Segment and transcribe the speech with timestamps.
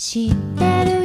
[0.00, 0.99] 知ってる？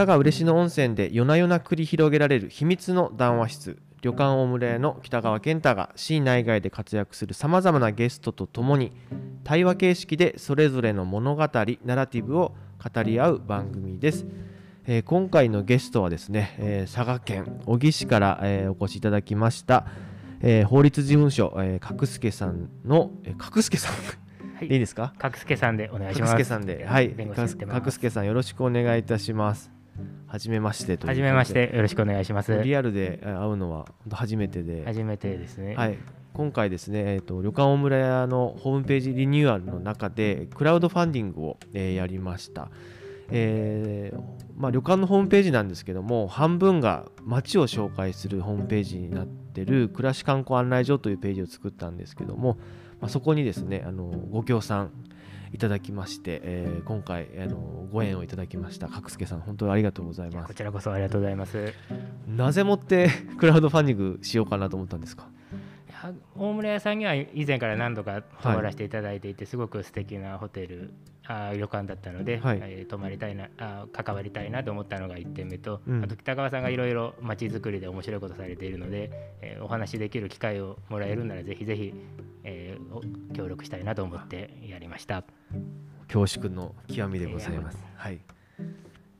[0.00, 3.78] 佐賀嬉野温泉で夜な夜な繰り広げられる秘密の談話室。
[4.00, 8.92] 旅館オムレの北川健太が市内外で活躍するさまざまなゲストとともに
[9.44, 11.42] 対話形式でそれぞれの物語
[11.84, 14.24] ナラティブを語り合う番組です、
[14.86, 19.84] えー今回のゲストはですね、えー佐賀県小城市から、えーお越しいただきました、
[20.40, 23.92] えー法律事務所、えー角助さんの、えー角助さん？
[24.56, 24.68] はい。
[24.68, 25.12] でいいですか？
[25.18, 26.32] 角助さんでお願いします。
[26.32, 29.70] 角助さんで、はい、角助さんよろしくお願いいたします。
[30.26, 31.10] はじめましてということで。
[31.10, 32.62] はじめまして、よろしくお願いします。
[32.62, 35.74] リアルでえー会うのは初めてで、初めてですね。
[35.74, 35.98] はい、
[36.32, 42.68] 今回ですね、えー、と旅館大村屋のホームページリニューアルの中でクラウドファンディングを、えーやりました。
[43.32, 44.20] えー
[44.56, 52.58] まあ、旅館のホームページなんですけども半分が街を紹介するホームページになってる暮らし観光案内所というページを作ったんですけども、
[53.00, 54.90] まあ、そこにですねあのご協賛
[55.52, 61.58] いただきまして、えー今回あのご縁をいただきました角助さん本当にありがとうございますこちらこそありがとうございます。
[62.28, 65.28] いなぜもって クラウドファンディングしようかなと思ったんですか？
[65.90, 70.92] や大村屋さんには以前から何度か泊まらせていただいていて、すごく素敵なホテル、
[71.30, 81.94] あー旅館だったので、はいえー泊まりたいなあー、関わりたいなと思ったのが1点目と、うんあと北川さんがいろいろ街づくりで面白いことされているので、えーお話しできる機会をもらえるならぜひぜひ、
[82.44, 82.76] え
[83.32, 85.24] 協力したいなと思ってやりました。
[86.08, 87.78] 恐縮の極みでございます。
[87.96, 88.18] はい。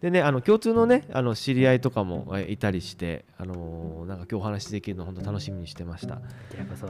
[0.00, 6.20] でね、あの共通のね、あの知り合いとかもえいたりして、あのーなんか今日お話しできるの本当楽しみにしてました。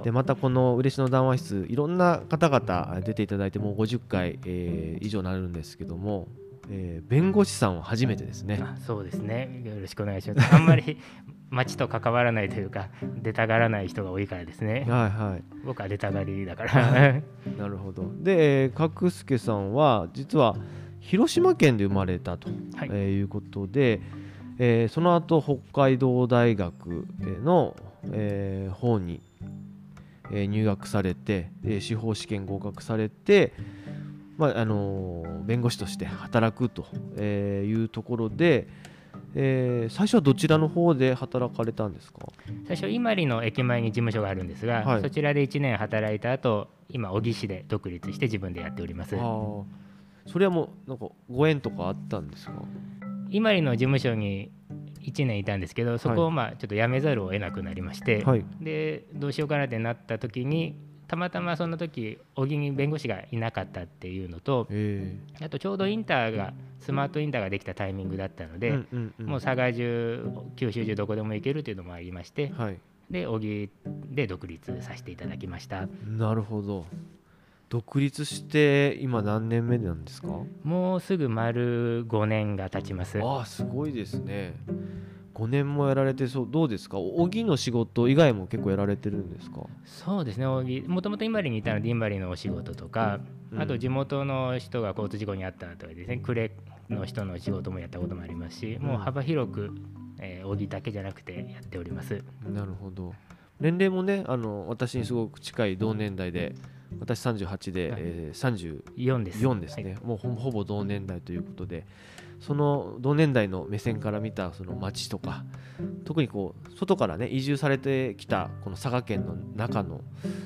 [0.05, 6.29] で、またこの嬉野談話室、いろんな方々出ていただいてもう50回、えー以上になるんですけども、
[6.71, 8.61] えー弁護士さんは初めてですね。
[8.63, 10.97] あそうですねよろしくお願いしますあんまり
[11.51, 12.91] 町と関わらないというか
[13.25, 15.43] 出たがらない人が多いからですねはいはい。
[15.65, 17.15] 僕は出たがりだから
[17.59, 18.09] なるほど。
[18.21, 20.55] で、えー角助さんは実は
[21.01, 22.89] 広島県で生まれたと、はい。
[22.93, 24.01] えーいうことで、
[24.59, 27.07] えーその後北海道大学
[27.43, 27.75] の、
[28.13, 29.21] えー方に、
[30.31, 33.53] えー入学されて、えー司法試験合格されて、
[34.37, 36.87] まああのー弁護士として働くと
[37.17, 38.69] えーいうところで、
[39.35, 42.21] えー最初はどちらの方で働かれたんですか？
[42.67, 45.03] 最初伊万里の駅前に事務所があるんですが、はい。
[45.03, 49.17] そちらで1年働いた後今小城市で独立して自分でやっております。
[49.17, 49.63] あー
[50.31, 52.53] それはもうなんかご縁とかあったんですか？
[53.31, 54.51] 伊万里の事務所に
[55.03, 58.45] 1年いたんですけどそこをまあちょっと辞めざるを得なくなりまして、はい。
[58.61, 60.77] でどうしようかなってなった時に
[61.07, 65.19] たまたまその時小木に弁護士がいなかったっていうのとえ。
[65.41, 69.27] あとちょうどインターがスマートインターができたタイミングだったのーで、うんうんうん。
[69.27, 70.25] もう佐賀中
[70.57, 72.79] 九州中どこでも行けるっていうのもありましてはい。
[73.11, 73.71] で小木
[74.11, 75.89] で独立させていただきました。
[76.07, 76.87] なるほど
[77.71, 80.29] 独立して今何年目なんですか？
[80.65, 83.19] もうすぐ丸5年が経ちます。
[83.23, 84.55] ああすごいですね。
[85.35, 86.99] 5年もやられてそうどうですか？
[86.99, 89.61] 小木の仕事以外も結構やられてるんですか？
[89.85, 90.47] そうですね。
[90.47, 93.21] 小木もともと伊万里にいたので伊万里のお仕事とか、
[93.53, 93.63] うん。
[93.63, 96.51] あと地元の人が交通事故に遭ったとかですね呉
[96.93, 99.71] の人の仕事もやったこともありますし、もう幅広く、
[100.19, 102.25] えー小木だけじゃなくてやっております。
[102.53, 103.15] なるほど。
[103.61, 106.55] 年齢もねあの私にすごく近い同年代で
[106.99, 108.01] 私38で、はい。
[108.03, 111.87] えー4です34ですね、もうほぼ同年代ということで
[112.41, 115.45] その同年代の目線から見たその街とか
[116.05, 120.01] 特にこう外からね移住されてきたこの佐賀県の中の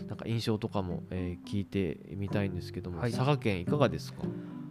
[0.09, 3.12] なんか印象とかも、えー聞いてみたいんですけども、はい。
[3.12, 4.22] 佐賀県いかがですか？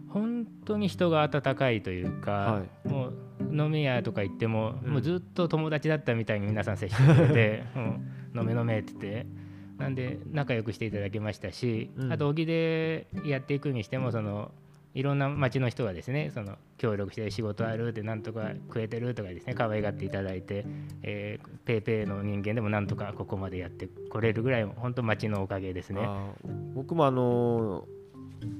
[0.09, 3.13] 本当に人が温かいというか、はもう
[3.55, 4.91] 飲み屋とか行っても,、うん。
[4.93, 9.27] もうずっと友達だったみたいに皆さん接してくれて「うん、飲め飲め」って言って
[9.77, 12.13] なんで仲良くしていただきましたし、うん。
[12.13, 14.51] あと小木でやっていくにしてもその
[14.93, 20.65] いろんな町の人がですねその協力して仕事あるってなんとか食えてるとかですね可愛がっていただいて、
[21.01, 26.07] えー、の人間でもなんとかここまでやってこれるぐらい本当町のおかげですね。
[26.75, 28.03] 僕もあのー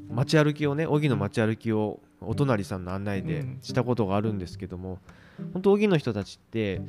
[0.10, 3.57] 街歩きをね荻の街歩きをお隣さんの案内でうん。
[3.62, 5.00] したことがあるんですけども、
[5.54, 6.81] 本当荻の人たちって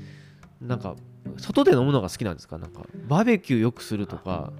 [0.60, 0.96] なんか
[1.36, 2.58] 外で飲むのが好きなんですか？
[2.58, 4.52] なんかバーベキューよくするとか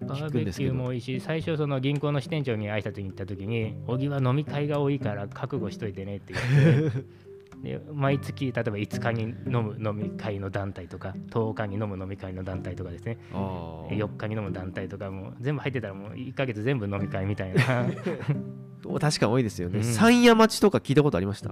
[0.00, 0.74] バ聞ーベキューくんですけど。
[0.74, 7.04] もいいし最初その銀行の支店長に挨拶に行った時に「小木は飲み会が多いから覚悟しといてね」って言って
[7.62, 13.18] で毎月例えば5日に飲む飲み会の団体とか10日に飲む飲み会の団体とかですね。
[13.32, 13.96] あー。
[13.96, 17.86] 4日に飲む団体とかもう全部入ってたらもう1ヶ月全部飲み会みたいな
[19.00, 19.84] 確かに多いですよね、うん。
[19.84, 21.50] 山谷町とか聞いたことありました？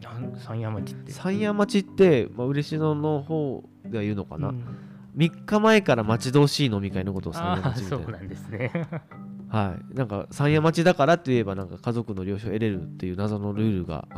[0.00, 1.12] 山山町って。
[1.12, 4.64] 山谷町って、まあ、嬉野の方では言うのかな、うん。
[5.16, 8.72] 3日前から待ち遠しい飲み会のことを山谷町みたいうなそなんですね。
[9.50, 14.06] はい、なんか山谷町だからって言えばなんか家族の了承を得れるっていう謎のルールが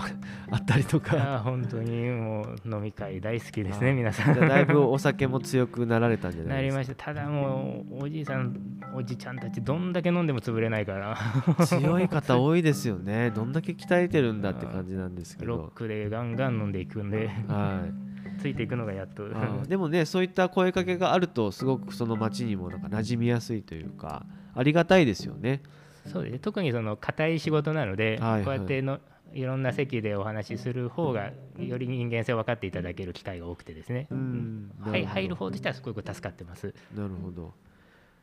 [0.51, 4.39] あったりといかや本当にもう飲み会大好きですあね皆さん。
[4.39, 6.55] だいぶお酒も強くなられたんじゃなですか。
[6.55, 6.95] ないりました。
[6.95, 8.55] ただもうおじいさん
[8.95, 11.17] おじちゃんたちどんだけ飲んでも潰れないから。
[11.65, 13.31] 強い方多いですよね。
[13.35, 17.31] どんだけ鍛えてるんだって感じなんですけ ロッど、クでガンガン飲んでいくんで。
[17.49, 18.12] はい
[18.43, 19.29] ついていくのがやっと。
[19.69, 25.63] でもねそういった声かけがあるとすごくその町にもなんか馴染みやすいというかありがたいですよね。
[26.07, 26.39] そうですね。
[26.41, 28.45] 特にその硬い仕事なので、はいはい。
[28.45, 28.99] こうやっての
[29.33, 34.73] いろんな席でお話しする方がより人間性を分かっていただける機会が多くてですね、うん。
[34.81, 36.75] はい入る方としてはすごく助かってます。
[36.95, 37.55] なるほど。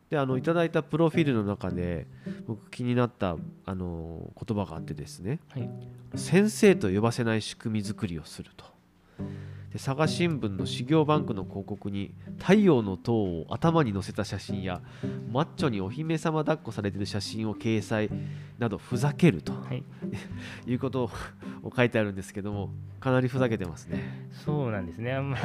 [0.10, 2.07] であのいただいたプロフィールの中で
[2.48, 5.39] 僕気になったあの言葉があってですね。
[5.50, 5.69] はい。
[6.16, 8.66] 先生と呼ばせない仕組み作りをすると
[9.71, 14.81] で佐賀新聞の修行バンクの広告に太陽の塔を頭に載せた写真や
[15.31, 18.10] マッチョにお姫様抱っこされている写真を掲載
[18.57, 19.83] などふざけるとはい、
[20.66, 21.12] いうことを
[21.62, 24.30] を書いてあるんですけどもかなりふざけてますね。
[24.31, 25.44] そうなんですねあんまり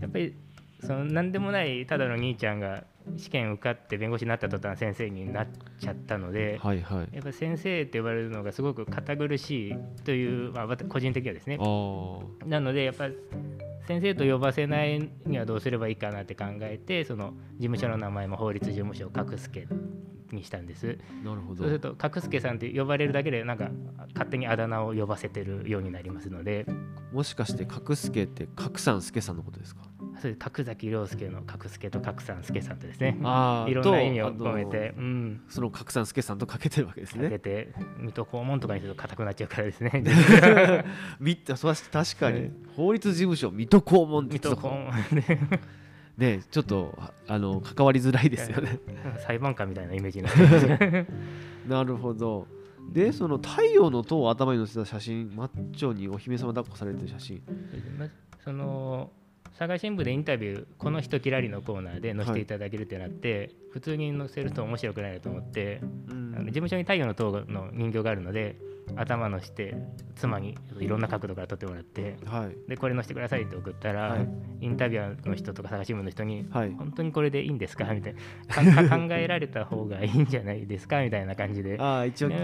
[0.00, 0.34] やっぱり
[0.80, 2.84] その何でもないただの兄ちゃんが
[3.16, 5.46] 試験受かって弁護士になった途端先生になっ
[5.78, 7.08] ちゃったので、はいはい。
[7.14, 11.58] やっぱ先生って呼ばれるのがすごく堅苦しいという、まあ、個人的にはですね。
[12.46, 13.08] なのでやっぱ
[13.86, 19.66] 先生と呼ばせないにはどうすればいいかなって考えてその事務所の名前も法律事務所角助
[20.30, 20.98] にしたんです。
[21.24, 21.56] なるほど。
[21.56, 21.72] そうす。
[21.72, 23.70] ると角助さんって呼ばれるだけでなんか
[24.14, 26.66] 勝手にあだ名を呼ばせてるようになりますので。
[27.12, 29.82] もしかして角助って角さん助さんのことですか？
[30.20, 33.18] それで角崎亮介の角助と角さん助さんとですね。
[33.22, 37.38] あーいろんな意味をと込めて、うん、その角さん助さんとかけてるわけですかけね。
[37.38, 40.04] て水戸黄門とかにすると硬くなっちゃうからですね。
[41.18, 42.50] みそう確かに。
[42.76, 44.90] 法律事務所水戸黄門って水戸黄門。
[46.18, 48.78] でねちょっとああの関わりづらいですよね。
[49.26, 50.26] 裁判官みたいなイメージに
[51.66, 52.46] なるほど。
[52.92, 57.42] でその太陽の塔を頭に乗せた写真マッチョにお姫様抱っこされてる写真。
[57.98, 58.06] ま
[58.44, 59.10] その
[59.58, 66.34] 佐賀新聞でインタビューこの人きらりのコーナーで載せていただけるってなって、普通に載せると面白くないなと思って、うん。
[66.36, 68.56] あの事務所に太陽の塔の人形があるので
[68.96, 69.74] 頭のして
[70.16, 72.68] 妻にいろんな角度から撮ってもらってはい。
[72.68, 74.28] でこれ載せてくださいって送ったら、はい。
[74.60, 76.70] インタビュアーの人とか佐賀新聞の人にはい。
[76.72, 77.84] 本当にこれでいいんですか？
[77.94, 78.88] みたいな。
[78.88, 81.02] 考えられた方がいいんじゃないですか？
[81.02, 81.76] みたいな感じで。
[81.80, 82.34] ああ一応うん。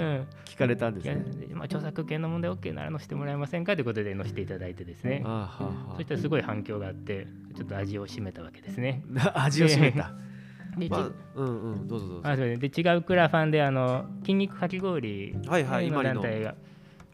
[0.44, 1.16] 聞かれたんですね。
[1.48, 3.74] でまあ、著作権の問題 OK なら載せてもらえませんか？
[3.74, 5.22] ということで載せていただいてですね。
[5.24, 9.02] ああはあはそういったすごい反響があってちょっと味を占めたわけですね。
[9.34, 10.12] あ 味を占めた。
[10.76, 12.28] で,ち、まあうんうんどうぞどうぞ。
[12.28, 16.54] あそうで違うクラファンであの筋肉かき氷はいはい今の団体が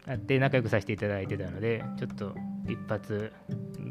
[0.07, 2.35] あって仲良くさせていただいてたのでちょっと
[2.67, 3.31] 一発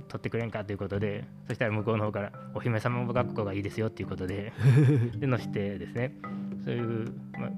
[0.08, 4.52] 取ってくれんかということでそしたら向こうの方からお姫様学校がいいですよっていうことで
[5.16, 6.14] で載せてですね
[6.64, 7.50] そういう、まあ、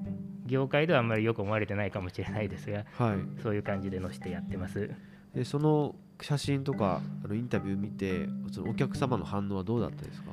[0.45, 3.41] 業界ではあんまりよく思われてないかもしれないですがはい。
[3.41, 4.89] そういう感じで載せてやってます。
[5.33, 10.31] でその写真とかあのインタビュー見てそのお客様の反応はどうだったですか？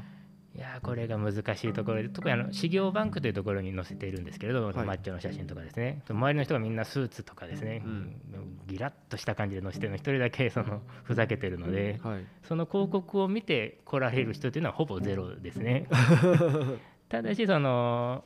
[0.54, 4.86] いやーこれが難しいところで特にあの修行バンクというところに載せているんですけれども、はい。
[4.86, 6.02] マッチョの写真とかですね。
[6.08, 8.20] 周りの人がみんなスーツとかですね、うん。
[8.66, 12.24] ギラッとした感じで載せてるの一人だけそのふざけてるのではい。
[12.42, 15.86] その広告を見て来られる人というのはほぼゼロですね。
[17.08, 18.24] ただしその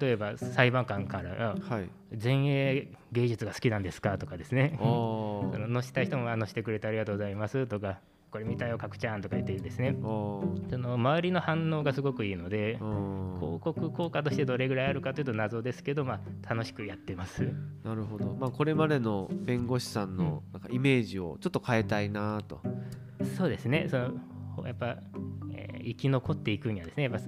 [0.00, 1.88] 例えば裁判官からはい。
[2.22, 4.74] 「前衛芸術が好きなんですか?」とかですね。
[4.76, 7.98] あそーの載せた人もあ「載せてくれてありがとうございます」とか
[8.30, 9.96] 「これ見たよ角ちゃん」とか言ってですね。
[10.00, 17.52] その周りの反応がすごくいいので広告効果としてどれぐらいあるかというと謎ですけど、まあ、楽しくやってます。
[17.82, 18.36] なるほど。
[18.38, 22.60] まあこれまでの弁護士さんのなんかイメージをちょっと変えたいなと。
[23.36, 24.96] そうですねそのやっぱ、
[25.52, 27.18] えー生き残っていくにはですねやっぱ、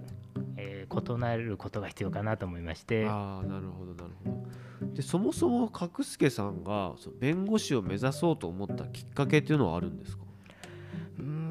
[0.56, 4.92] えー異なることが必要かなと思いましてああなるほどなるほど。
[4.94, 10.21] でそもそも角助さんが弁護士を目指そうと思ったきっかけっていうのはあるんですか？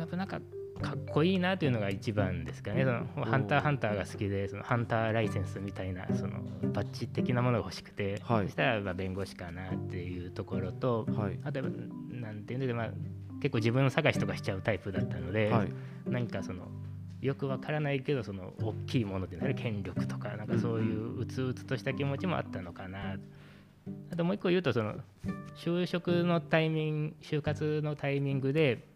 [0.02, 0.40] うんやっぱなんか
[0.82, 2.84] かっこいいなというのが一番ですかね。
[2.84, 6.40] そのハンターハンターが好きでそのハンターライセンスみたいなその
[6.74, 8.46] バッジ的なものが欲しくて、はい。
[8.46, 11.40] そしたらまあ弁護士かなっていうところと、はい。
[11.44, 12.90] あとなんていうんで、まあ、
[13.42, 15.70] 結構自分探しとかしちゃうタイプだったので、はい。
[16.08, 16.68] 何かその
[17.22, 23.18] よくわからないけどその大きいものっていうのは権力とかなんかそういううつうつとした気持ちもあったのかな。
[24.12, 24.96] あともう一個言うとその
[25.56, 28.91] 就職のタイミング就活のタイミングで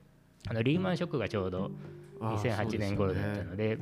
[0.48, 1.72] あのリーマンショックがちょうど
[2.20, 3.78] 2008年頃だったので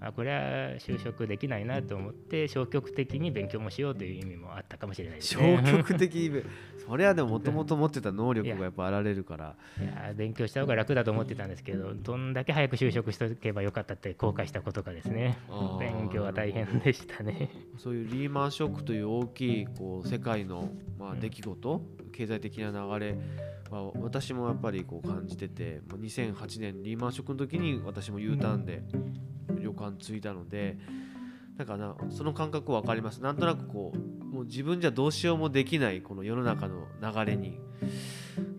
[0.00, 0.40] あこれは
[0.78, 5.58] 就職できないなと思って消極的に勉強もしようという意味もあったかもしれないですね。
[5.62, 6.42] 消極的に
[6.86, 9.56] それはでももともと持ってた能力がやっぱあられるから。
[9.80, 15.38] いや勉強した方が楽だと思ってたんですけどどんだけ早く就職しとけばよかったって後悔したことかですね。
[15.78, 17.50] 勉強は大変でしたね。
[17.78, 23.18] そういうリーマンショックという大きいこう世界のまあ出来事、経済的な流れ
[23.70, 28.82] は私もやっぱりこう感じててまあ2008年リーマンショックの時に私も U ターンで
[29.60, 30.78] 旅館継いだので
[31.64, 37.58] かなその感覚分かりますなんとなくこうもう自分じゃどうしようもできないこの世の中の流れに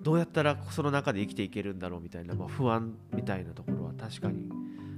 [0.01, 4.49] どうやったらその中で生きていけるんだろうみたいな、まあ、不安みたいなところは確かに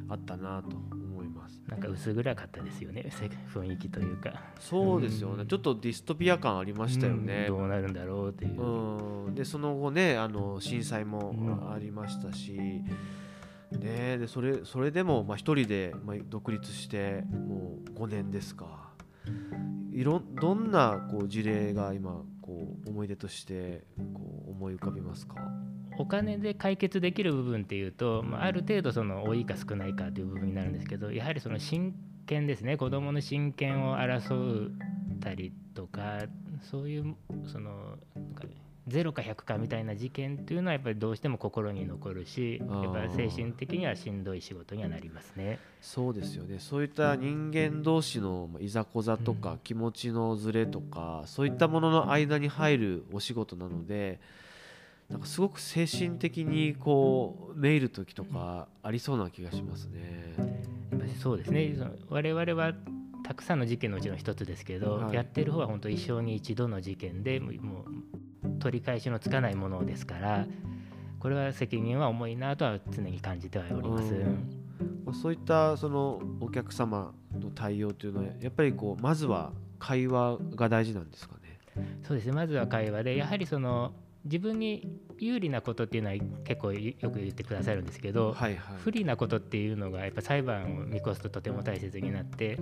[0.07, 1.61] あったなと思います。
[1.67, 3.25] なんか薄暗かったですよねせ
[3.59, 4.33] 雰囲気というか。
[4.59, 7.45] そうですよね、うんちょっとディストピア感ありましたようんね。
[7.47, 8.61] どうなるんだろうっていう。
[8.61, 12.59] うんでその後ねあの震災もうんありましたし、
[13.71, 18.89] ね、でそれそれでもまあ一人でまあ独立してもう5年ですか。
[19.91, 23.83] いろどんなこう事例が今こう思い出として
[24.13, 25.35] こう思い浮かびますか？
[25.99, 31.93] お金で解決できる部分っていうと、まあ、ある程度その多いか少ないかという部分になるんですけどやはりその親
[32.25, 32.77] 権ですね。
[32.77, 34.71] 子どもの親権を争っ
[35.19, 36.19] たりとか
[36.61, 38.43] そういうそのなんか
[38.89, 45.59] 0か100かみたいな事件っていうのはやっぱりどうしても心に残るしやっぱり精神的にはしんどい仕事にはなりますね。
[45.81, 46.59] そうですよね。
[46.59, 49.59] そういった人間同士のまあいざこざとかうん。
[49.59, 54.19] 気持ちのずれとかそういったものの間に入るお仕事なので
[55.09, 60.35] なんかすごく精神的にこうめいる時とかありそうな気がしますね。
[61.21, 61.75] そうですね。
[62.09, 62.73] 我々は
[63.23, 65.15] たくさんの事件のうちの一つですけど、はい。
[65.15, 67.53] やってる方は本当一生に一度の事件でもう
[68.59, 70.45] 取り返しのつかないものですから
[71.19, 74.13] これは責任は重いなとは常に感じてはおります。
[74.13, 74.55] うん
[75.05, 81.59] まあそういったそのお客様の対応というのはやっぱりこうまずは会話が大事なんですかね？
[82.03, 83.91] そうですねまずは会話でやはりその
[84.25, 88.77] 自分に有利なことっていうのは結構よく言ってくださるんですけど、はいはい。
[88.79, 92.57] 不利なことっていうのがやっぱ裁判を見越すととても大切になって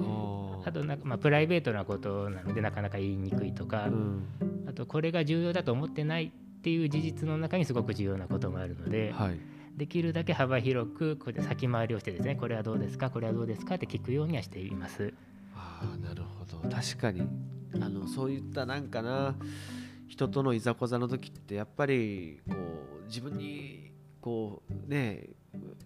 [0.65, 4.27] あとなんかまあプライベートなことなのでなかなか言いにくいとか、うん
[4.67, 9.39] あとこれが重要だと思ってないっていう事実の中にすごく重要なこともあるので、はい。
[9.77, 15.13] できるだけ幅広くこうやって先回りをしてですねこれはどうですかこれはどうですかって聞くようにはしています。
[15.55, 17.21] ああなるほど確かに
[17.79, 19.35] あのそういったなんかな
[20.07, 25.29] 人とのいざこざの時ってやっぱりこう自分にこうね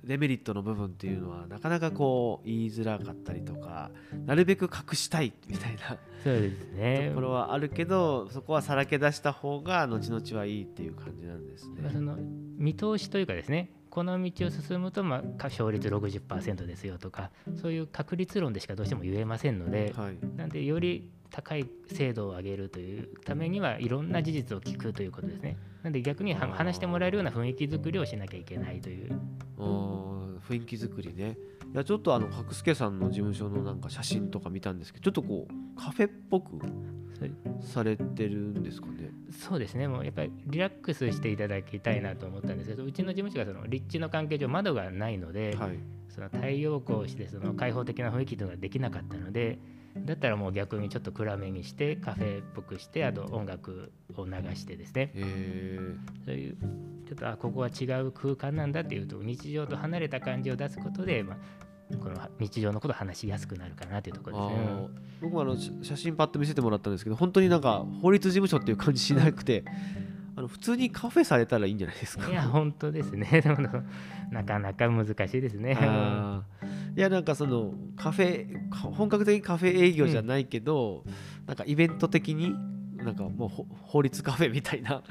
[0.03, 3.91] デメリットの部分っていうのはなかなかこう言いづらかったりとか
[4.25, 5.97] なるべく隠したいみたいな。
[6.23, 7.07] そうですね。
[7.09, 11.81] ところはあるけどそこはさらけ出した方が後々はいいっていう感じなんですね。
[11.81, 12.17] まあその
[12.57, 17.29] 見通しというかですねこの道を進むとまあか勝率60%ですよとか
[17.61, 25.57] そういう確率論でしかどうしても言えませんので、はい、なんでより高い精度を上げるというためにはいろんな事実を聞くということですね。
[25.81, 29.19] なんで逆に話してもらえるような雰囲気作りをしなきゃいけないという。
[29.57, 31.38] うん雰囲気作りね。
[31.73, 36.59] いやちょっとあの角助さんの事務所のなんか写真とか見たんですけどちょっとこうカフェっぽく
[37.61, 39.11] されてるんですかね？
[39.31, 39.88] そうですね。
[39.88, 45.79] もうやっぱりリラックスしていただきたいなと思ったんですけどうちの事務所がその立地の関係上窓がないので、はい。
[46.09, 49.59] その太陽光をしてその開放的な雰囲気というのができなかったので
[49.98, 55.12] だったらもう逆にちょっと暗めにしてカフェっぽくしてあと音楽を流してですね。
[55.15, 55.95] え
[56.25, 56.57] そういう
[57.07, 65.01] ちょっとあここは違う空間なんだっていうと日常と離れた感じを出すことで、まあ、この日常のことを話しやすくなるかなというとこー、ろですね。
[65.21, 69.65] 僕もあの写写真パッと見せてもらったんですけど本当になんか法律事務所っていう感じしなくて
[70.36, 72.29] あの普通にカフェされたらいいんじゃないですか。
[72.29, 73.43] いや本当ですね。
[74.31, 75.77] なかなか難しいですね。
[76.95, 81.03] いやなんかそのカフェ本格的にカフェ営業じゃないけど、
[81.45, 82.53] なんかイベント的に
[82.98, 83.50] なんかもう
[83.83, 85.01] 法律カフェみたいな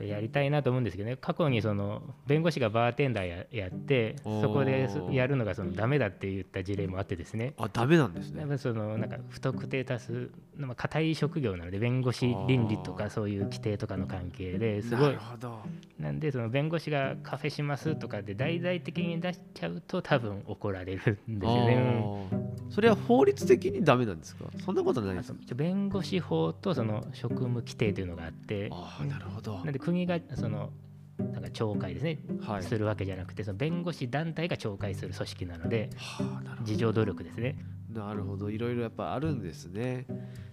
[0.00, 1.16] やりたいなと思うんですけどね。
[1.16, 7.54] 過去にその弁護士がバーテンダーややってそこでそやるのがそのダメだって言った事例もあってですね。
[7.58, 8.40] あダメなんですね。
[8.40, 15.60] やっぱそのなんか不特定多数まあ硬い職業なので弁護士倫理とかそういう規定とかの関係ですごないるほど。
[15.98, 22.28] なんでその弁護士がカフェしますとかで大々的に出しちゃうと多分怒られるんですよね。
[22.68, 24.44] それは法律的にダメなんですか？
[24.64, 25.38] そんなことないうんですか？
[25.54, 28.68] 弁護士法とその職務規定というのがあって。
[28.72, 29.58] ああなるほど。
[29.58, 30.70] なんで国がその
[31.18, 32.62] なんかか懲戒ですね、はい。
[32.62, 37.56] するわけじゃなくてその弁護士団体が懲戒する組織なのではあ自助努力ですね。
[37.92, 38.50] なるほど。
[38.50, 40.06] いろいろやっぱあるんですね。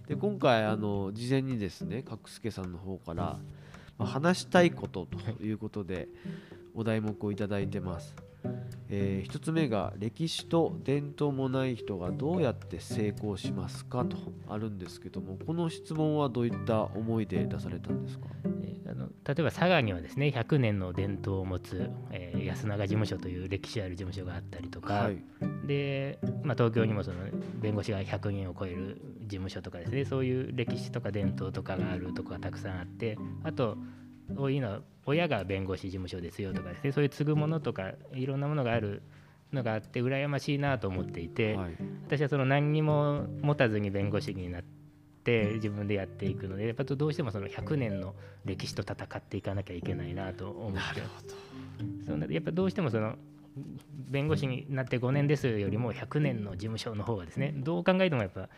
[0.06, 3.38] で今回あの事前にですね角助さんの方から、
[3.98, 6.08] まあ話したいことということで
[6.74, 8.14] お題目をいただいてます、
[8.88, 14.16] えー一つ目が歴史と伝統もない人がどうやって成功しますかと
[14.48, 18.26] あるんですけどもこの質問はどういった思いで出されたんですか？
[18.62, 25.16] えーあの例えば佐賀にはですね100年の伝統を持つ、えー安永事務所という歴史ある事務所があったりとか、はい。
[25.66, 27.16] で、まあ、東京にもその
[27.62, 33.78] 弁護士が100人を超える事務所とかですねそういう歴史とか伝統とかがあるとこがたくさんあってあと
[34.36, 39.02] 多いのは親が弁護士事務所ですよとかですねそういう継ぐものとかいろんなものがある
[39.52, 41.76] のがあって羨ましいなと思っていて、はい。
[42.06, 44.62] 私はその何にも持たずに弁護士になっ
[45.22, 51.02] て自分でやっていくのでやっぱどうしてもその100年の歴史と戦っていかなきゃいけないなと思って。
[52.06, 53.16] そんなやっぱどうしてもその
[54.10, 58.48] 弁護士になって5年ですよりも100年の事務所の方がですねどう考えてもやっぱ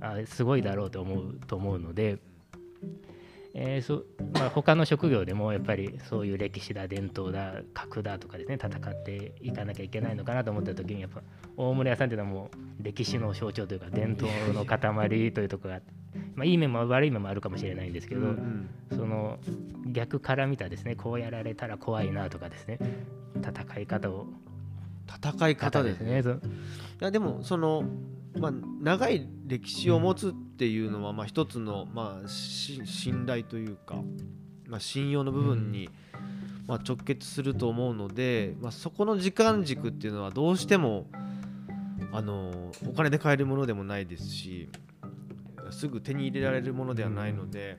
[0.00, 2.18] あすごいだろうと思うと思うので、
[3.58, 11.22] えーそまあ、他の職業でもやっぱりそういう歴史だ伝統だ格だとかですね戦っていかなきゃいけないのかなと思った時にやっぱ
[11.56, 15.80] 大村屋さんっていうのはもう歴史の象徴というか伝統の塊というところが、
[16.34, 18.96] まあ、いい面も悪い面もあるかもしれないんですけど、うんうん。
[18.98, 19.38] その
[19.86, 22.78] 逆から見たですねこうやられたら怖いなとかですね。
[23.36, 24.26] 戦い方を。
[25.08, 26.20] 戦い方ですね。
[26.20, 27.84] いやでもその、
[28.38, 33.96] まあ、長い歴史を持つっていうのは、まあ、一つの、まあ、し信頼というか、
[34.66, 35.88] まあ、信用の部分に、
[36.66, 41.06] まあ、直結すると思うので、まあ、そこの時間軸っていうのはどうしても
[42.12, 44.68] あのお金で買えるものでもないですし
[45.70, 47.78] すぐ手に入れられるものではないので、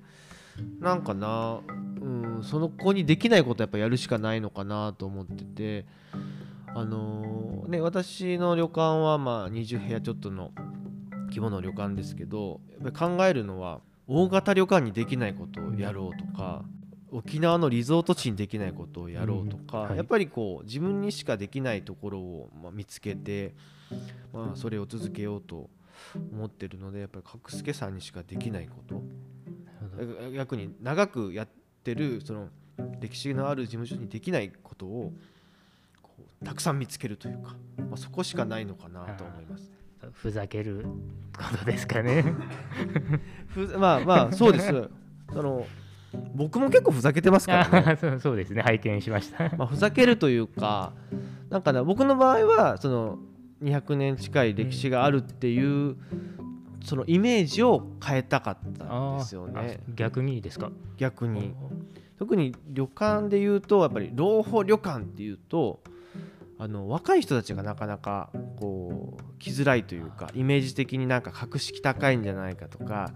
[0.80, 1.60] なんかな、
[2.02, 5.86] うん、その子にできないことやっぱやるしかないのかなと思ってて。
[6.76, 10.52] あのーね、私の旅館はまあ20部屋ちょっとの
[11.28, 16.64] 規模の旅館ですけどやっぱり考えるのは大型旅館にできないことをやろうとか
[17.12, 19.88] 沖縄のリゾート地にできないことをやろうとか、うん。
[19.90, 19.98] はい。
[19.98, 23.54] やっぱりこう自分にしかできないところをまあ見つけて、
[24.34, 25.70] まあ、それを続けようと
[26.32, 29.02] 思ってるのでやっぱり角助さんにしかできないこと。
[30.34, 31.48] 逆に長くやっ
[31.84, 32.50] てるその
[33.00, 35.14] 歴史のある事務所にできないことを
[36.44, 39.72] たくさん見つけるというか、まあ、そこしかないのかなと思います。
[40.14, 40.86] ふざける
[41.36, 42.24] ことですかね。
[43.48, 44.90] ふまあまあそうです
[45.34, 45.66] その
[46.36, 47.98] 僕も結構ふざけてますからね。
[48.16, 49.52] あそうですね拝見しました。
[49.58, 50.94] まあ、ふざけるというか
[51.50, 53.20] なんかね僕の場合はその
[53.64, 55.98] 200年近い歴史があるっていう、
[56.84, 60.72] そのイメージを変えたかったんですよねあ逆にですか？
[60.98, 61.54] 逆に。
[62.20, 65.82] 特に旅館でいうとやっぱり老舗旅館っていうと
[66.60, 73.12] あの若い人たちがなかなかこう来づらいというかイメージ的になんか格式高いんじゃないかとか。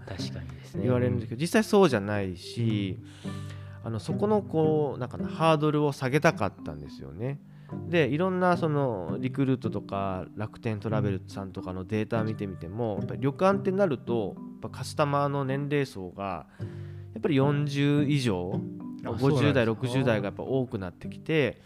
[0.80, 2.98] 言われるんですけど実際そうじゃないし
[3.84, 7.40] あのそこのこうなんかなハードルを下げたかったんですよね。
[7.88, 18.60] でいろんなそのリクルートとか楽天トラベルさんとかのデータ見てみてもやっぱり旅館ってなるとやっぱカスタマーの年齢層がやっぱり40以上
[19.04, 21.60] あそうなん50代ですか60代がやっぱ多くなってきて、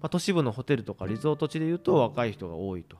[0.00, 2.96] まあ、都市部のホテルとかリゾート地でいうと若い人が多いと。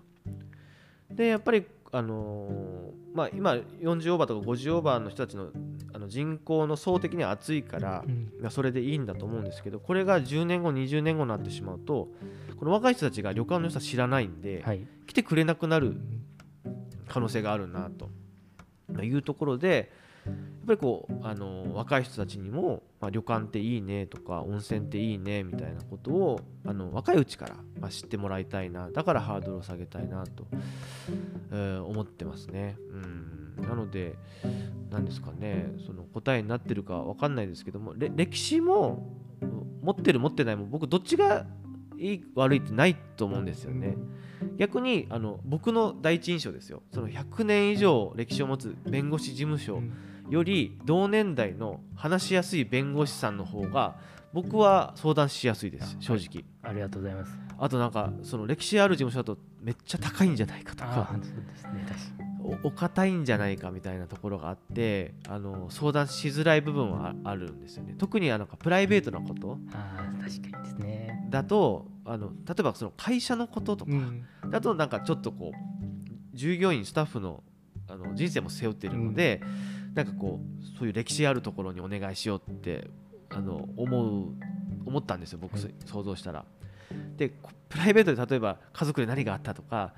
[1.11, 5.49] でやっぱりあのーまあ、今40オーバーとか50オーバーの人たちの
[5.93, 12.09] あの人口の層的には厚いから、うんまあそれでいいんだと思うんですけどこれが10年後20年後になってしまうと
[12.59, 14.87] この若い人たちが旅館の良さ知らないんで、はい。
[15.07, 15.97] 来てくれなくなる
[17.09, 19.91] 可能性があるなというところで
[20.27, 20.35] やっ
[20.67, 30.47] ぱりこうあの若い人たちにも、まあ、旅館っていいねとか温泉っていいねみたいなことをあの若いうちから、まあ、知ってもらいたいなだからハードルを下げたいなと、
[31.53, 32.77] えー思ってますね。
[33.59, 34.17] うん、なので
[34.91, 39.07] 何ですかねその答えになってるか分かんないですけども歴史も
[39.83, 41.47] 持ってる持ってないも僕どっちが
[41.99, 43.97] いい悪いってないと思うんですよね。
[44.57, 49.83] 逆にあの僕の第一印象ですよその100年以上歴史を持つ弁護士事務所
[50.31, 53.97] より同年代の話しやすい弁護士さんの方が
[54.33, 57.33] 僕は相談しやすいです正直ありがとうございます。
[57.59, 61.85] あとなんかその歴史ある事務所だとめっちゃ高いんじゃないかとあかそうですね。
[61.87, 62.31] 確かに。
[62.65, 69.59] おお堅いんじゃないかみたいなところがあってあの相談しづらい部分はああるんですよね特にあのプライベートなこと
[70.23, 71.27] 確かにですね。
[71.29, 77.43] だとあの例えばその会社のこととか、うんだとなんかちょっとこう従業員スタッフの
[77.89, 79.43] あの人生も背負っているので、
[79.95, 82.89] なんかこうそういう歴史あるところにお願いしようって
[83.29, 84.35] あの思う
[84.87, 85.75] 思ったんですよ僕、はい。
[85.85, 86.45] 想像したら。
[87.17, 89.95] でこプライベートで例えば家族で何があったとか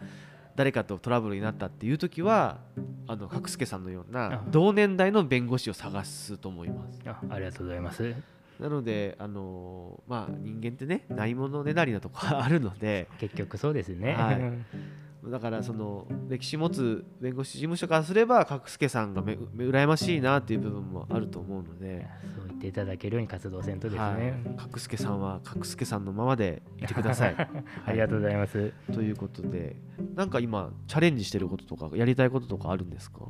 [0.57, 2.59] 誰かとトラブルになったっていう時は
[3.07, 4.43] あの角助さんのようなあ。
[4.51, 7.01] 同年代の弁護士を探すと思います。
[7.07, 8.15] あありがとうございます。
[8.61, 13.09] なので、あのまあ、人間ってねないものねだりなとこあるので。
[13.19, 14.41] 結局そうですね、はい
[15.25, 27.37] だからその歴史持つ弁護士事務所からすれば角助さんがめめ羨ましいなっていう部分もあると思うので、そう言っていただけるように活動せんとですね、はい、角助さんは角助さんのままでいてください。
[27.87, 28.73] ありがとうございます。
[28.93, 29.77] ということで
[30.17, 33.21] なんか今チャレンジしてることとかやりたいこととかあるんですか？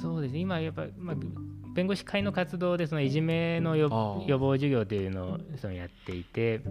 [0.00, 1.16] そうですね、今やっぱ、まあ、
[1.74, 6.62] 弁護士会の活動でそのいじめの予防授業というのをそのやっていて、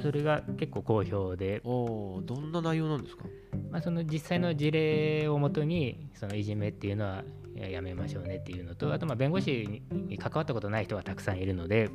[0.00, 3.24] それが結構好評で、おーどんな内容なんですか？
[3.70, 7.24] まあ、その実際の事例をもとにそのいじめっていうのは
[7.56, 11.90] いややめましょうねっていうのとあとまあ弁護士に関わったことない人がたくさんいるので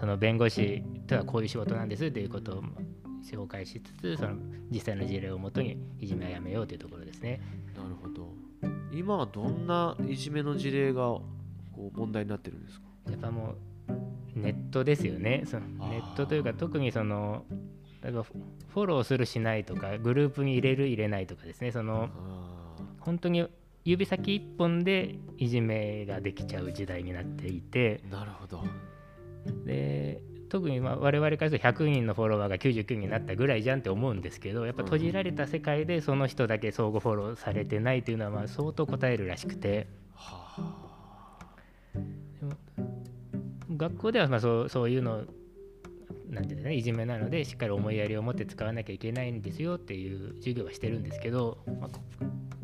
[0.00, 2.62] その弁護士とはこういう仕事なんですということを
[3.24, 4.36] 紹介しつつその
[4.70, 7.40] 実際の事例をもとにいじめはやめようというところですね。
[7.76, 8.32] なるほど。
[8.92, 11.24] 今はどんないじめの事例がこ
[11.94, 12.86] う問題になってるんですか？
[13.10, 13.56] やっぱもう
[14.34, 15.44] ネットですよね。
[15.46, 17.44] そのネットというか特にその
[18.02, 18.32] 例えばフ
[18.68, 21.72] フォローするしないとかグループに入れる入れないとかですね。
[21.72, 23.46] そのあ本当に
[23.84, 28.00] 指先一本でいじめができちゃう時代になっていて。
[28.08, 28.64] ーなるほど。
[29.64, 39.88] で特にまあ我々からすると100人のフォロワーが99人になったぐらいじゃんって思うんですけどやっぱ閉じられた世界でその人だけ相互フォローされてないというのはまあ相当答えるらしくて。
[40.14, 40.91] は
[43.82, 45.24] 学校ではまあそうそういうの
[46.30, 52.00] なんていうねいじめなのでしっかり思いやりを持って使わなきゃいけないんですよっていう授業はしてるんですけど、まあこ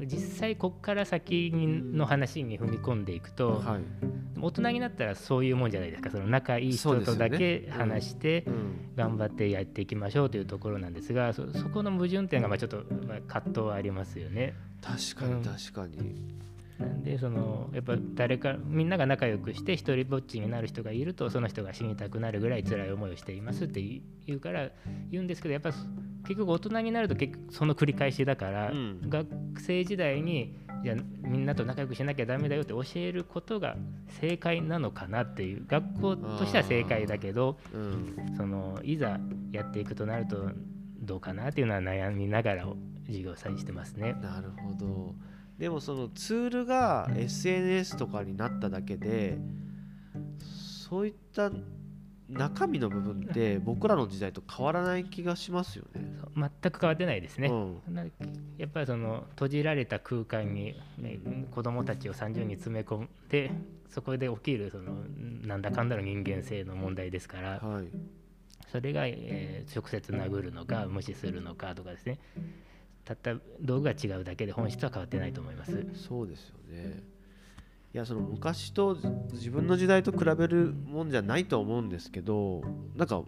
[0.07, 6.11] 実際こっから先の話に踏み込んでいくと、はい、大人になったらそういうもんじゃないですか。
[6.11, 14.55] その仲いい人とだけ話してうん、頑張ってやっていきましょうというところなんですがそそこの矛盾点がまあちょっとまあ葛藤はありますよね。
[14.81, 15.41] 確かうん。
[15.41, 16.15] に確かに、
[16.79, 23.81] なんでそのやっぱ誰かみんなが仲良くして一人ぼっちになる人がいるとその人が死にたくなるぐらい辛い思いをしていますって
[24.27, 24.71] 言うから
[25.11, 25.73] 言うんですけどやっぱ
[26.29, 29.01] 結局大人になると結局その繰り返しだから、うん。
[29.09, 29.27] 学
[29.61, 33.77] 生時代にじゃあみんなと仲良くしなきゃダメだよって教えることが
[34.21, 39.19] 正解なのかなっていう学校としては正解だけどうん、そのいざ
[39.51, 40.51] やっていくとなると
[41.01, 42.67] どうかなっていうのは悩みながら
[43.07, 44.15] 授業さにしてますね。
[44.21, 45.15] なるほど
[45.59, 49.39] でもそのツールが SNS とかになっただけで
[50.39, 51.51] そういった
[52.29, 56.19] 中身の部分って僕らの時代と変わらない気がしますよね。
[56.37, 57.49] 全く変わってないですね。
[57.49, 57.53] う
[57.91, 58.05] んな
[58.59, 61.19] やっぱりその閉じられた空間に、ね、
[61.51, 63.51] 子供たちを30人詰め込んで
[63.89, 64.93] そこで起きるその
[65.43, 67.87] なんだかんだの人間性の問題ですからはい、
[68.71, 72.19] それが、えー直接殴るのか無視するのかとかですね
[73.09, 75.73] たった道具が違うだけで本質は変わってないと思います。
[75.95, 77.03] そうですよね。
[77.95, 78.99] いやその昔と
[79.33, 82.61] 自分の時代と比べるもんじゃないと思うんですけど
[82.95, 83.23] なんか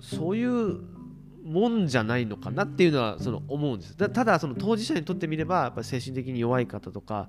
[0.00, 0.80] そういう
[1.42, 7.28] もんじゃないのかなっていうのはその思うんですただその当事者にとってみればやっぱ精神的に弱い方とか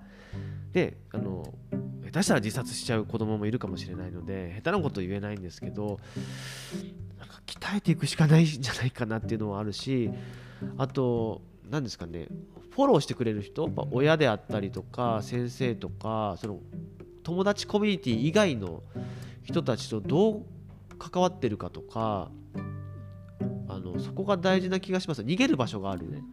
[0.72, 1.44] であの
[2.06, 6.00] 下手したら自殺しちゃう子供もいるかもしれないので下手なこと言えないんですけど
[7.18, 10.12] なんか鍛えていくしかないんじゃないかなっていうのはあるし
[10.78, 12.28] あと何ですかね
[12.72, 16.60] フォローしてくれる人やっぱ親であったりとか先生とかその
[17.24, 18.84] 友達コミュニティ以外の
[19.44, 20.46] 人たちとどう
[20.98, 22.32] 関わってるかとか
[23.68, 26.24] あのそこが大事な気がします逃げる場所があるね。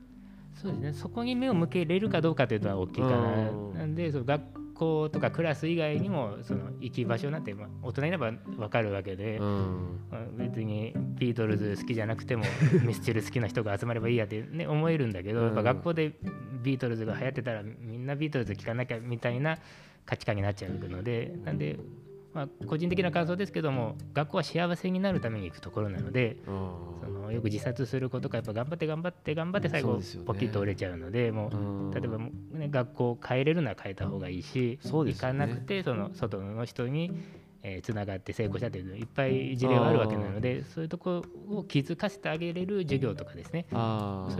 [0.54, 3.50] そうですねそこに目を向けれるかどうかというのは大きいかな。
[3.50, 4.42] うんなんでその学
[4.76, 10.00] 校とかクラス以外にもその行き場所なんて、まあ、大人になれば分かるわけで、うん。
[10.10, 12.44] まあ別にビートルズ好きじゃなくても
[12.84, 15.46] ミスチル好きな人が集まればいいやって、ね、思えるんだけど、うん。
[15.46, 16.12] やっぱ学校で
[16.62, 19.58] ビートルズが流行ってたらみんなビートルズ聴かなきゃみたいな
[20.04, 21.78] 価値観になっちゃうのでなんで、
[22.36, 26.36] まあ、個人的な感想ですけども学校は幸せになるために行くところなので。
[26.44, 31.90] そのよく自殺する子とかやっぱ頑張って頑張って頑張って最後ポキッと折れちゃうのでもううん。
[31.90, 37.12] 例えば、ね、学校を変えれるなら変えた方がいいし、行かなくてその外の人に
[37.62, 43.66] えーつながって成功したといういっぱい事例はあるわけなのでそういうところを気づかせてあげれる授業とかですね。
[43.70, 43.76] そ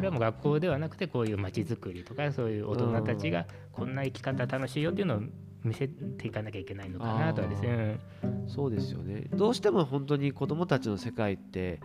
[0.01, 5.21] れはもう学校ではなくてこういう街づくりとかそういう大人たちがこんな生き方楽しいよっていうのを
[5.67, 7.99] 見せていかなきゃいけないのかなとはですね、
[8.47, 9.25] そうですよね。
[9.35, 11.81] どうしても本当に子どもたちの世界って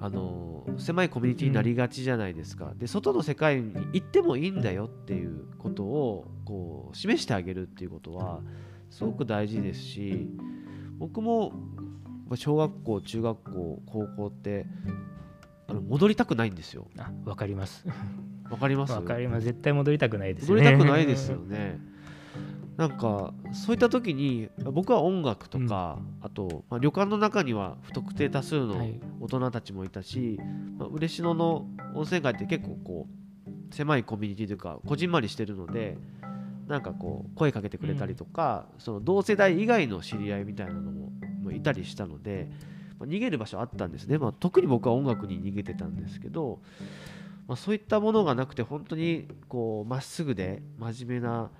[0.00, 8.40] あの狭いコミュニティになりがちじゃないですか、で外の世界に行ってもいいんだよっていうことをこう示してあげるっていうことは
[8.90, 10.28] すごく大事ですし
[10.98, 11.52] 僕も
[12.32, 14.66] ぱ小学校中学校高校って
[15.68, 16.88] あの戻りたくないんですよ。
[16.98, 17.86] あわかります。
[18.50, 18.92] わかります？
[18.92, 19.44] わかります。
[19.44, 21.78] 絶対戻りたくないですよ戻ねりたくないですよね
[22.76, 29.00] なんかそういった時に僕は音楽とか、あと、まあ、旅館の中には不特定多数のはい。
[29.20, 30.40] 大人たちもいたし、
[30.78, 33.06] まあ、嬉野の温泉街って結構こ
[33.46, 35.96] う狭いコミュニティというかこじんまりしてるので
[36.66, 42.48] なんかこう声かけてくれたりとか、その同世代以外の知り合いみたいなのももいたりしたので、
[42.98, 46.60] まあ逃げる場所あったんですね、まあ、特に僕は音楽に逃げてたんですけど、
[47.46, 51.50] まあ、そういったものがなくて本当にこうまっすぐで真面目な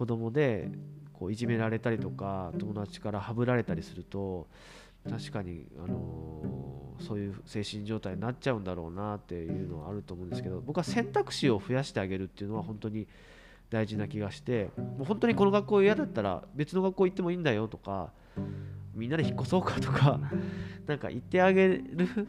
[0.00, 0.70] 子供で
[1.12, 4.46] こういじめられたりとか友達からはぶられたりすると
[5.06, 13.06] 確かに、あのーそういう精神状態になっちゃうんだろうなっていうのはあると思うんですけど僕は選択肢を増やしてあげるっていうのは本当に
[13.70, 18.10] 大事な気がしてもう本当にこの学校嫌だったら別の学校行ってもいいんだよとか
[18.94, 20.20] みんなで引っ越そうかとか
[20.86, 22.28] なんか言ってあげる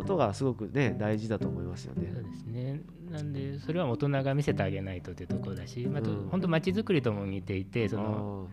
[0.00, 2.10] ことがすごくね大事だと思いますよね。
[2.12, 2.22] そう。
[2.22, 2.80] ですね。
[3.10, 6.28] なんでそれは大人が見せてあげないとというところだし、まあ、あとうん。
[6.30, 8.48] 本当街づくりとも似ていてその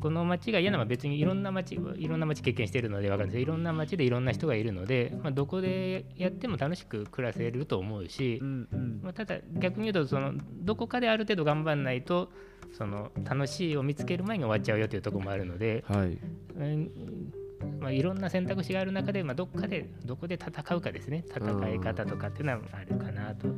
[0.00, 3.40] この街が嫌なのは別にいろんな街いろんな街経験しているので分かるんです。
[3.40, 9.00] けどいろんな街でいろんな人がいるので、まあ、どこでやっても楽しく暮らせると思うしう、んうん。
[9.02, 12.30] まあ、ただ逆に言うとそのどこかである程度頑張らないと
[12.76, 16.18] その楽しいを見つける前に終わっちゃうよというところもあるので、はい。
[16.56, 17.32] うん
[17.80, 23.48] まあ、いろんな選択肢がある中で、まあ、どっかでどこで戦うかですね戦い方とかっていうのはあるかなと。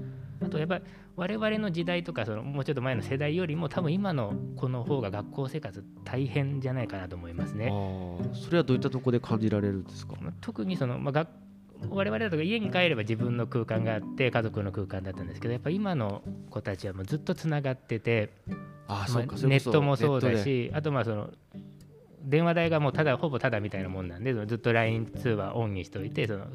[0.42, 0.84] あとやっぱり
[1.16, 7.72] 我々の時代とかそのもうちょっと前の世代よりも多分今の子の方が学校生活大変じゃないかなと思いますね。
[8.32, 10.16] それはどういったところで感じられるんですか？
[10.20, 11.28] まあ特にその、まあ、学
[11.88, 18.30] 我々だと家に帰れば自分の空間があって家族の空間だったんですけどやっぱ今の子たちはもうずっとつながってて、
[18.88, 21.30] ああまあネットもそうだしあとまあその
[22.24, 26.46] 電話代がもうただほぼただみたいなもんなんでずっと LINE 通話オンにしておいてその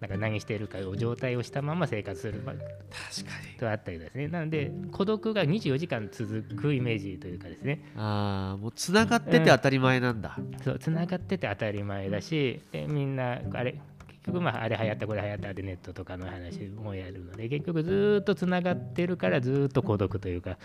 [0.00, 3.58] なんか何しているかを状態をしたまま生活するまあ確かに。
[3.58, 4.28] とあったりですね。
[4.28, 7.82] なので孤独が24時間続くイメージというかですね。
[7.96, 13.80] ああもうつながってて当たり前なんだ、そうつながってて当たり前だしでみんなあれ
[14.22, 20.58] 結局まああれ流行ったこれ流行ったでネットとかの話もやるので結局ずーっとつながってるからずーっと孤独というか。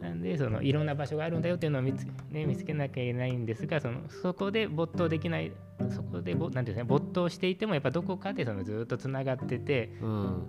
[0.00, 5.52] なんでそのいろんな場所があるんだよっていうのを見つ,、ね、見つけなきゃいけないんですがそのそこで没頭できない
[5.90, 10.42] そこでぼなんていうんですかね没頭していてもやっぱどこかでそのずーっとつながっててうん。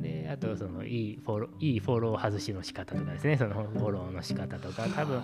[0.00, 5.20] であとそのいいフォローいいフォロー外しの仕方とかですねそのフォローの仕方とか多分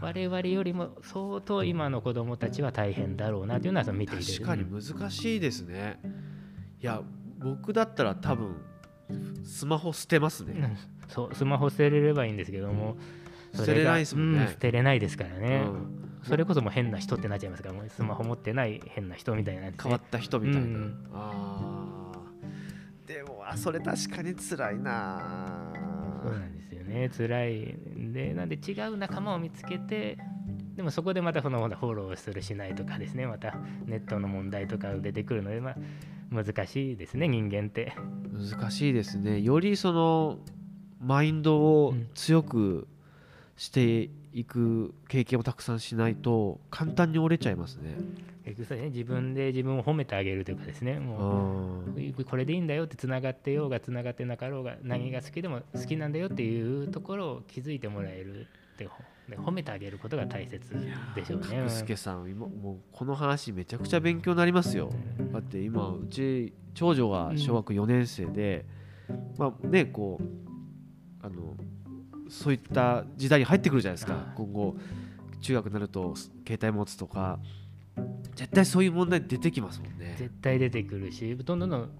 [0.00, 6.00] 我々よりも相当今の子供たちは大変だろうなというのはその見ていて確かに難しいですね。
[6.80, 7.02] いや
[7.38, 8.56] 僕だったら多分
[9.44, 10.76] スマホ捨てますね、うん。
[11.08, 12.96] そうスマホ捨てれればいいんですけども
[13.54, 14.44] 捨てれないですもんね。
[14.44, 16.20] う捨てれないですからね、うん。
[16.22, 19.74] それこそもう変な人ってなっちゃいますからもうスマホ持ってない変な人みたいなね。
[19.80, 21.06] 変わった人みたいな、うん。
[21.12, 23.06] あー。
[23.06, 25.72] でもあそれ確かに辛いな
[26.24, 27.54] そうなんですよね辛い
[27.98, 30.18] んでなんで違う仲間を見つけて
[30.76, 35.76] でもそこでまたそのフォローするしないとかですねまたネットの問題とか出てくるので、まあ、
[36.30, 37.94] 難しいですね人間って。
[38.32, 39.40] 難しいですね。
[39.40, 40.38] よりその
[41.00, 42.86] マインドを強く
[43.56, 47.96] していく経験をたくさんしないと簡単に折れちゃいますね。
[48.44, 48.54] ね
[48.90, 58.88] 自分で自分を褒めてあげるというかですねうもんうこれでいいんだよってつながってようがつながってなかろうが何が好きでも好きなんだよっていうところを気づいてもらえるって
[59.28, 60.60] で褒めてあげることが大切
[61.14, 61.46] でしょうね。
[61.46, 64.92] 角助さん今もうこの話めちゃくちゃ勉強になりますよ。
[65.32, 68.66] だって今うち長女が小学4年生で、
[69.38, 71.56] まあねこうあの
[72.28, 74.14] そういった時代に入ってくるじゃないですか。
[74.14, 74.24] はい。
[74.36, 74.76] 今後
[75.40, 76.14] 中学になると
[76.46, 77.38] 携帯持つとか。
[78.34, 80.14] 絶対そういう問題出てきますもんね。
[80.18, 81.90] 絶対出てくるしどんどんどん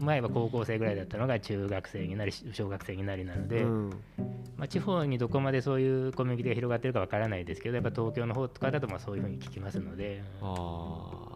[0.00, 3.90] 前は高校生ぐらいだったのが中学生になり小学生になりなので、うん。
[4.56, 10.22] まあ、地方にどこまでそういうコミュニティが広がってるかわからないですけどやっぱ東京の方とかだとまあそういうふうに聞きますので。
[10.40, 11.27] あー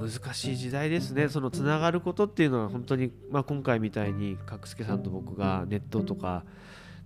[0.00, 6.44] 難しい時代ですねそのつながることっていうのは本当に、まあ、今回みたいに角助さんと僕がネットとか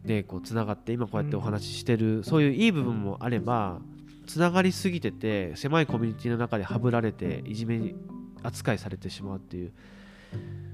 [0.04, 3.80] でこうつながって今こうやってお話ししてる、そういういい部分もあれば
[4.26, 7.94] つながりすぎてて狭いコミュニティの中ではぶられていじめ
[8.42, 9.72] 扱いされてしまうっていう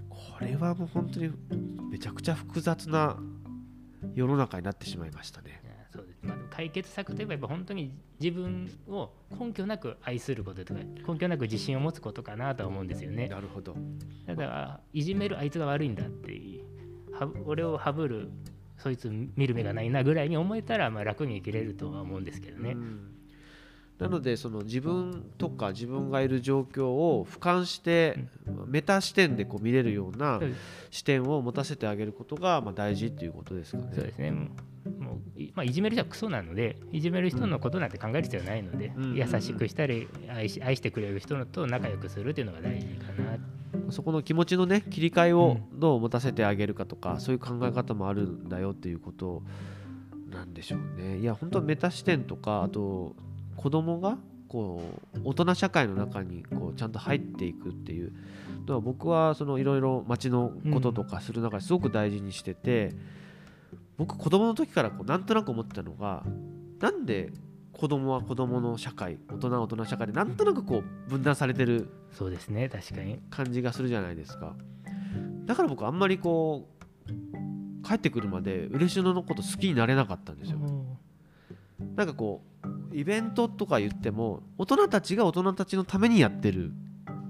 [0.08, 1.30] これはもう本当に
[1.90, 3.16] めちゃくちゃ複雑な
[4.14, 5.63] 世の中になってしまいましたね。
[5.94, 13.28] そうです、まあ、解決策といえばやっぱ本当に自分を根拠なく愛することとか根拠なく自信を持つことかなとは思うんですよね。
[13.28, 13.76] なるほど。
[14.26, 16.32] だからいじめるあいつが悪いんだって
[17.12, 18.30] は俺をハブる
[18.76, 22.72] そいつ見る目がないなぐらいに思えたらまあ楽に生きれるとは思うんですけどね。
[22.72, 23.10] うん
[23.98, 28.18] なのでその自分とか自分がいる状況を俯瞰して
[28.66, 30.40] メタ視点でこう見れるような
[30.90, 33.92] 視点を持たせてあげることがまあ大事っていうことですかね。
[33.94, 34.50] そうですね。
[34.98, 39.14] もういまあ、いじめる人はクソなのでいじめる人のことなんて考える必要はないので、うん。
[39.14, 43.38] 優しくしたり愛し愛してくれる人と仲良くするっていうのが大事かな。
[43.90, 49.42] そこの気持ちのね切り替えをどう持たせてあげるかとか、そういう考え方もあるんだよっていうこと
[50.30, 51.18] なんでしょうね。
[51.18, 53.16] いや本当メタ視点とかあと
[53.56, 54.18] 子供が
[54.48, 54.82] こ
[55.16, 58.12] う大人社会の中にこうちゃんと入っていくっていう
[58.66, 62.94] のは僕はそのいろいろ街のこととかする中ですごく大事にしてて、
[63.96, 66.24] 僕子供の時からこうなんとなく思ってたのが
[66.80, 67.32] なんで
[67.72, 73.20] 子供は子供の社会大人は大人社会でなんとなくこう分断されてるそうですね確かに。
[73.30, 74.54] 感じがするじゃないですか。
[75.46, 76.68] だから僕あんまりこ
[77.08, 80.58] う帰ってくるまで嬉野のこと好きになれなかったんですよ。
[81.96, 82.42] なんかこ
[82.92, 86.72] うイベントとか言っても大人たちが大人たちのためにやってる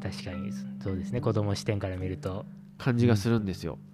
[0.02, 2.44] 確かにそうですね子供視点から見ると。
[2.76, 3.93] 感じがするんですよ、で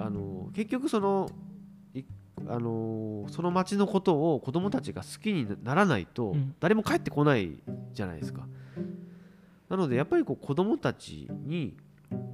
[0.00, 1.30] あの結局その
[1.94, 2.02] い
[2.48, 6.54] あのその町のことを子供たちが好きにならないとうん。
[6.58, 7.58] 誰も帰ってこない
[7.92, 8.46] じゃないですか、
[9.68, 11.76] なのでやっぱりこう子供たちに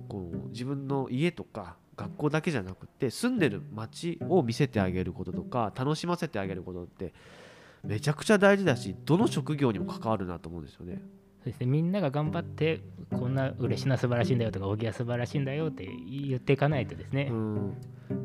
[0.08, 7.12] こう自分の家とか学校だけじゃなくて住んでる町を見せてあげることとか楽しませてあげることって
[7.82, 11.02] めちゃくちゃ大事だしどの職業にも関わるなと思うんですよね。
[11.46, 12.80] ですねみんなが頑張って
[13.10, 17.76] こんな嬉しな素晴らしいんだよとか大木は素晴らしいんだよって言っていかないとですね、うん、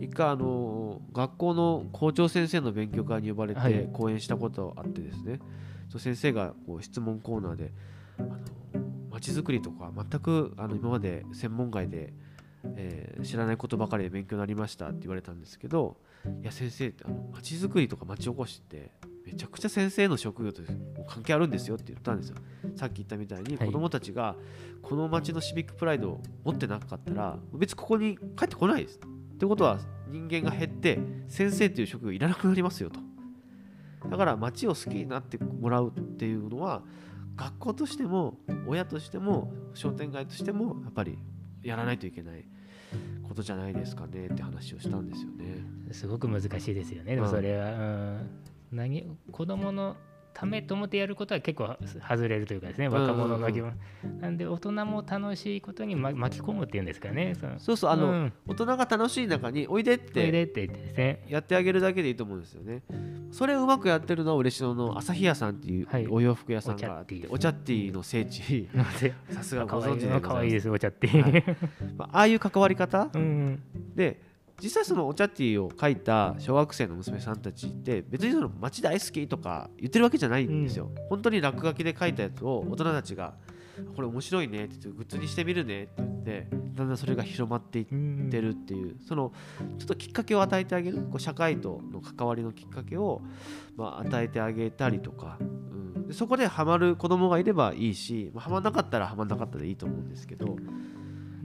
[0.01, 3.73] 一回あの学校の校長先生の勉強会に呼ばれはい。
[3.73, 5.39] て講演したことあってですね、
[5.89, 7.71] そう先生がこう質問コーナーで
[8.17, 8.38] あの
[9.12, 12.13] 街づくりとか全くあの今まで専門外で、
[12.75, 15.97] えー知らないことばかりで勉強になりましたって言われたんですけど
[16.41, 18.89] いや先生ってあの街づくりとか町おこしって
[19.25, 22.36] めちゃくちゃ先生の職業とも関係あるんですよって言ったんですよ。
[22.75, 23.67] さっき言ったみたいにはい。
[23.67, 24.36] 子どもたちが
[24.81, 28.99] この町のシビックプライドを持ってなかったら別にここに帰ってこないです。
[28.99, 29.79] ってことは
[30.10, 32.99] 人間が減って先生っていう職業いらなくなりますよと。
[34.10, 36.84] だから町を好きになってもらうっていうのは
[37.36, 41.17] 学校としても親としても商店街としてもやっぱり
[41.63, 42.45] やらないといけない
[43.27, 45.63] ことじゃないですかねって話をしたんですよね。
[45.91, 47.15] すごく難しいですよね。
[47.15, 47.31] でもうん。
[47.31, 48.29] それは、うん、
[48.71, 49.95] 何子供の
[50.34, 51.75] ためと思ってやることは結構
[52.07, 53.73] 外れるというかですね若者の気持ち
[54.21, 57.36] なんで大人も楽しいことにま巻き込むっていうんですかね。
[57.60, 57.77] そう。
[57.77, 58.34] そうあの、うん。
[58.47, 61.25] 大人が楽しい中においでっそれてでって言ってですね。
[61.27, 62.81] やってあげるだけでいいと思うんですよね。
[63.31, 66.07] それをうまくやってるのは嬉野の朝日屋さんっていうはい。
[66.07, 68.69] お洋服屋さんがあって、おお茶ッティの聖地。
[69.29, 71.43] さすがかご存知でございますかわいいですお茶って、はい。
[71.97, 73.10] まあああいう関わり方？
[73.13, 73.62] うん。
[73.95, 74.31] で
[74.62, 83.34] 実際そのお茶ティーを書いた小学生の娘さんたちって別にその街大好きとか言ってるわけじゃないんですよ、本当に落書きで書いたやつを大人たちが
[83.95, 89.32] これ面白いねって言ってグッズにしてみるねって言ってだんだんそれが広まっていっうんてるっていうその
[89.80, 90.97] ちょっときっかけを与えてあげる？
[90.97, 93.21] こう社会との関わりのきっかけを、
[93.76, 100.58] まあ、与えてあげたりとか、うん、でそこでハマる子供がいればいいし、まあ、ハマんなかったらハマんなかったでいいと思うんですけど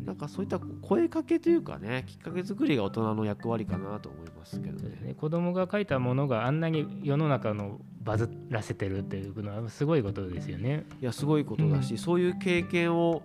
[0.06, 4.96] なんかそういった声かけというかねきっかけ作りが大人の役割かなと思いますけどね。
[5.02, 10.86] ね、子供が書いたものがあんなに世の中のバズらせてるっていうのはすごいことですよね。
[11.00, 13.22] いやすごいことだし、そういう経験を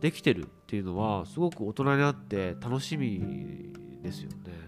[0.00, 3.70] できてるっていうのはすごく大人になって楽しみ
[4.02, 4.64] ですよね。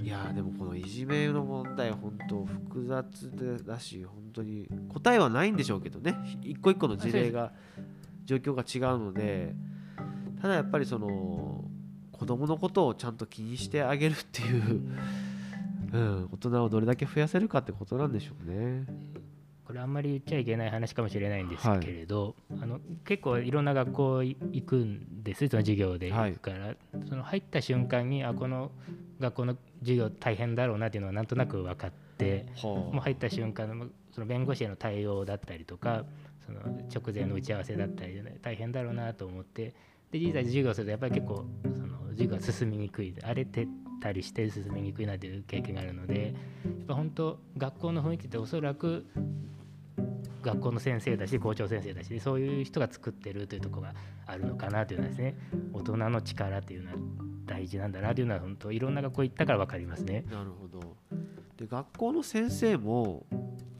[0.00, 7.52] いやーでもこのいじめの問題本当複雑でだし本当に答えはないんでしょうけどね一個一個の事例が
[8.24, 9.56] 状況が違うので
[10.40, 11.64] ただやっぱりその
[12.12, 14.82] 子供のことをちゃんと気にしてあげるっていう、
[15.92, 18.86] うん、大人をどれだけ増やせるかってことなんでしょうね。
[19.68, 26.74] これあんまり言っちゃいけない話かもしれないんですけれど、あの結構いろんな学校行くんですその授業で行くから、
[27.06, 28.70] その入った瞬間にあこの
[29.20, 36.04] 学校の授業大変だろうなっていうのはなんとなく分かって、もう入った瞬間のその弁護士への対応だったりとか
[36.46, 39.74] その直前の打ち合わせだったり大変だろうなと思って
[40.10, 43.66] で実際授業するとやっぱり結構その授業が進みにくい荒れて
[44.00, 46.34] たりして進みにくいなという経験があるので
[46.64, 49.06] やっぱ本当学校の雰囲気っておそらく
[50.42, 53.94] 学校の先生だし校長先生だしそういう人が作ってるというところが
[54.26, 55.34] あるのかなというのはですね
[55.72, 56.96] 大人の力っていうのは
[57.44, 60.24] 大事なんだなというのは本当いろんな学校行ったから分かりますね。
[60.30, 60.96] なるほど
[61.56, 63.26] で学校の先生も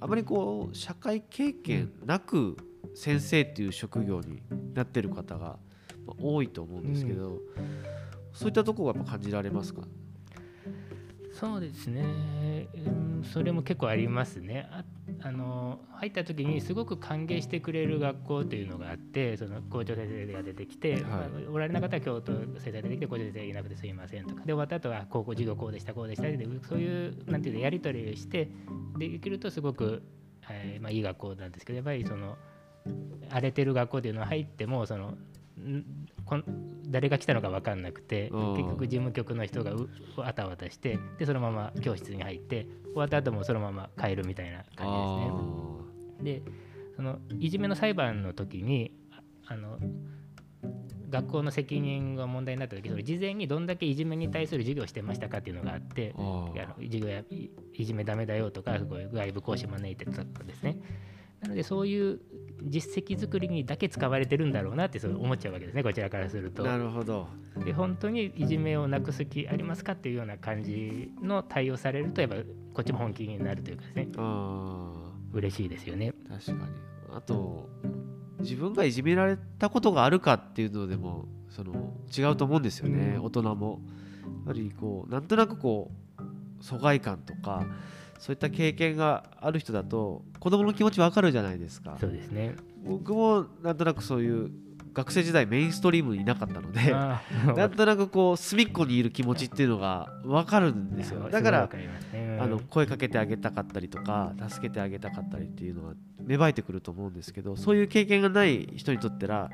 [0.01, 2.57] あまりこう社会経験なく
[2.95, 4.43] 先生っていう職業に
[4.75, 5.59] なってる方が
[6.09, 7.39] まあ多いと思うんですけど、
[8.33, 9.83] そういったところがやっぱ感じられますか？
[11.33, 14.69] そうですね、うんうんそれも結構ありますね。
[14.71, 14.85] あ
[15.23, 21.03] あの入った時にすごく歓迎してくれる学校というのがあってその校長先生が出てきて、はい。
[21.03, 21.17] ま
[21.49, 24.43] あおられなかったら京都先生が出てきて校長先生いなくてすいませんとか。
[24.43, 28.49] で終わった後は高校授業こうでしたこうでしたでそういうなんていうのやり取りをして
[28.99, 30.05] できるとすごく、
[30.49, 32.37] えーまあ、いい学校なんですけどやっぱりその
[33.31, 35.19] 荒れてる学校っていうのは入ってもそのん
[36.25, 36.45] こん
[36.91, 38.55] 誰が来たのか分かんなくてうん。
[38.55, 39.89] 結局事務局の人がう
[40.19, 44.87] あたわたしてでそのまま教室に入って終わった後もそのまま帰るみたいな感
[46.21, 46.43] じですね。
[46.43, 46.43] あで
[46.97, 49.79] そのいじめの裁判の時にああの
[51.11, 56.21] 学校の責任が問題になった時その事前にどんだけいじめに対する授業をしてましたかっていうのがあってー。
[56.21, 60.77] ああの授業やいいじめダメだよとかこういう外部講師招いてとかですね
[61.41, 62.21] なのでそういう
[62.65, 66.65] 実績作りにだけ使われてるんだろうなってそう思っちゃうわけですねこちらからすると。
[66.65, 67.29] なるほど。
[67.65, 74.09] で本当にいじめをなくす気ありますかっていうような感じの対応されるとやっぱこっちも本気になるというかですね。
[74.17, 76.13] あ嬉しいですよね。
[76.29, 76.73] ー確かに。
[77.11, 77.69] あと
[78.41, 83.25] 自分がいじめられたことがあるかっていうのでもその違うと思うんですよね、うん。
[83.25, 83.81] 大人も。
[84.25, 86.23] やっぱりこうなんとなくこう
[86.61, 87.67] 疎外感とか
[88.19, 91.97] そういった経験がある人だと子供の気持ちわかるじゃないですか。
[92.01, 92.57] そうですね。
[92.85, 94.51] 僕もなんとなくそういう
[94.95, 97.23] 学生時代メインストリームにいなかったのであ
[97.57, 101.29] なんとなくこう隅っこにいる気持ちっていうのが分かるんですよ。
[101.31, 101.71] だから
[102.41, 109.51] あの声かけてあげたかったりとか助けてあげたかったりっていうのは芽生えてくると思うんですけどそういう経験がない人にとってら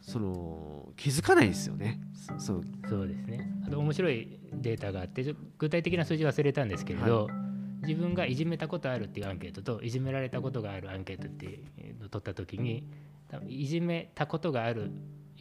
[0.00, 2.00] その気づかないですよね。
[2.38, 2.62] そそう。
[2.88, 3.48] そうですね。
[3.66, 7.28] あと面白いデータがあって具体的な数字忘れたんですけれど、
[7.82, 12.86] 自分がいじめたことあるっていうアンケートといじめられたことがあるアンケートっていうのを取った時に
[13.28, 14.90] 多分いじめたことがある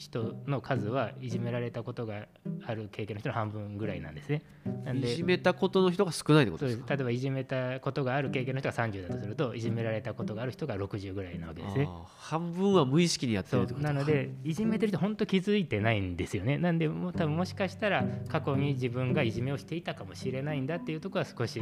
[0.01, 2.27] 人の数はいじめられたことが
[2.65, 4.41] ある経験の人の半分ぐらいなんですね。
[4.83, 6.83] なんでいじめたことの人が少ないってことですす。
[6.87, 11.87] 例えばいじめたことがある経験の人が30だとするといじめられたことがある人が60ぐらいなわけですね。
[12.17, 16.57] 半分は無意識にやってるってことなのでいじめてる人本当気づいてないんですよね。
[16.57, 21.61] なんでもう多分もしかしたら過去に自分がいじめをしていたかもしれないんだっていうところは少し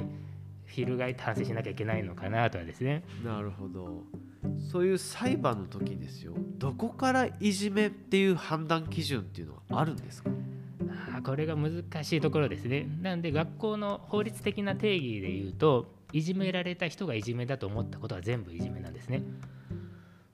[0.70, 3.04] 翻って反省しなきゃいけないのかなとはですね。
[3.24, 4.04] なるほど。
[4.72, 6.34] そういう裁判の時ですよ。
[6.58, 10.30] どこからいじめっていう判断基準っていうのはあるんですか？
[11.12, 12.88] あーこれが難しいところですね。
[13.02, 19.24] なんで学校の法律的な定義で言うといじめられた人がいじめだと思ったことは全部いじめなんですね。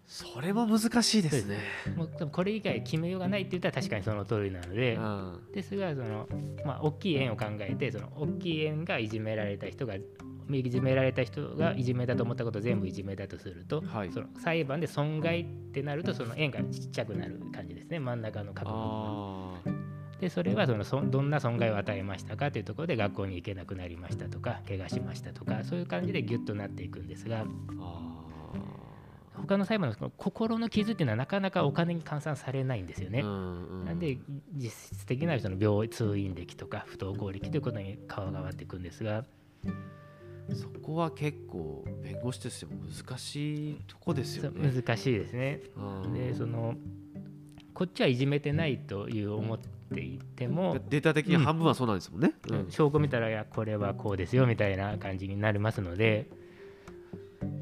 [0.08, 1.58] それも難しいですね。
[1.96, 5.40] もうこれ以外決めようがないって言ったら確かにその通りなので、うん。
[5.52, 6.30] ですがその、
[6.64, 9.96] まあ、大きい円を考えてその大きい円がいじめられた人が
[10.50, 14.12] いじめられた人がいじめだと思ったことを全部いじめだとすると、はい。
[14.12, 19.58] その裁判で損害ってなるとその円がちっちゃくなる感じですね真ん中の角の。
[19.66, 20.20] 部分あー。
[20.20, 27.44] でそれはそのそどんな損害を与えましたかというところで学校に行けなくなりましたとか怪我しましたとかそういう感じでギュッとなっていくんですが
[27.80, 28.16] あ
[29.36, 33.22] 他の裁判の心の傷っていうのはなかなかお金に換算されないんですよね。
[33.22, 34.18] なんで
[34.54, 39.26] 実質的なその病通院歴とか不登校歴ということに顔が変わっていくんですが
[40.54, 44.72] そこは結構弁護士としても難しいとこですよね。
[44.72, 45.62] 難しいですね。
[45.76, 46.76] うんでその
[47.74, 49.60] こっちはいじめてないという思っ
[49.94, 52.32] ていても、データ的に半分はそうなんですもんね。
[52.50, 56.30] うん証拠見たらいやこれはこうですよみたいな感じになりますので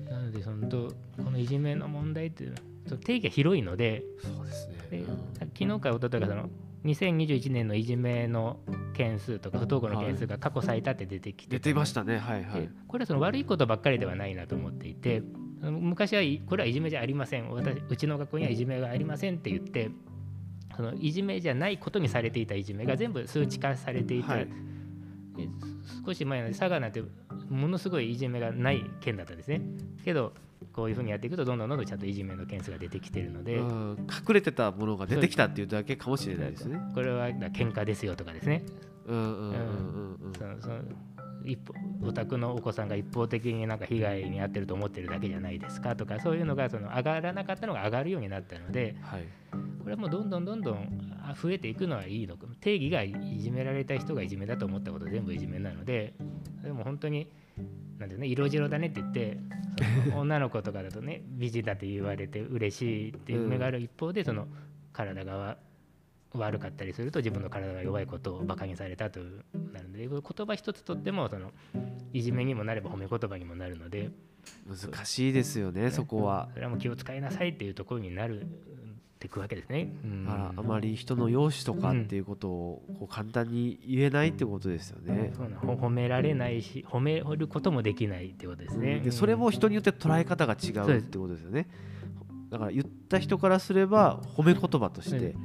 [0.09, 4.75] なのでそのどこのいじめの問題っていうのは定義が広いのでそうですね。
[4.91, 5.07] でうん
[5.39, 6.49] 昨日から一昨日かその
[6.85, 8.59] 2021年のいじめの
[8.93, 12.17] 件数とか不登校の件数が過去最多って出てきて出てましたね。
[12.17, 12.69] はいはいで。
[12.87, 15.23] これはその悪いことばっかりではないなと思っていて
[15.61, 19.91] 昔はいこれはいじめじゃありません私うちの学校にはいじめがありませんって言って
[20.75, 24.47] そのいじめじゃないことにされていたいじめが全部数値化されていて、はい
[25.35, 25.47] で
[26.05, 27.03] 少し前の佐賀なんて
[27.49, 29.61] ものすごいいじめがない県だったんですね
[30.05, 30.33] けど
[30.71, 36.79] こういうふうにやっていくとどんどんどんどんちゃんといじめの件数が出てきてるので、うん隠れてたものが出てきたっていうだけかもしれないですね。
[36.93, 38.63] これは喧嘩ですよとかですね
[39.07, 40.17] うん
[41.45, 41.73] 一方
[42.07, 49.23] お宅のお子さんが一方的になんか被害に遭ってると思ってるだけじゃないですかとかそういうのがその上がらなかったのが上がるようになったのではい。
[49.83, 56.13] これはもうどんどんどんどんあ増えていくのはいいのか定義がいじめられた人がいじめだと思ったこと全部いじめなので
[56.63, 57.27] でも本当に
[58.03, 59.37] なんていうの色白だねって言って
[60.15, 64.47] 女の子とかだとね 美人だって言われて嬉しいっていう目がある一方でその
[64.91, 65.57] 体がわ
[66.33, 71.51] 悪かったりすると自分の体が弱いことをバカにされたとなるので言葉一つとってもその
[72.11, 74.09] いじめにもなれば褒め言葉にもなるので
[74.67, 76.49] 難しいですよねそこは。
[76.53, 78.45] それはもう気を使いなさいっていうところになる
[79.23, 79.93] っていくわけですね。
[80.03, 85.31] うんあらあまり人の容姿とかっていうことをこう簡単に言えないってことですよね。
[85.35, 88.99] そうなのほ褒められないし褒めることもできないってことですね。
[88.99, 91.67] でそれも人によって捉え方が違うってことですよね。
[92.49, 95.35] だから言った人からすれば褒め言葉として、う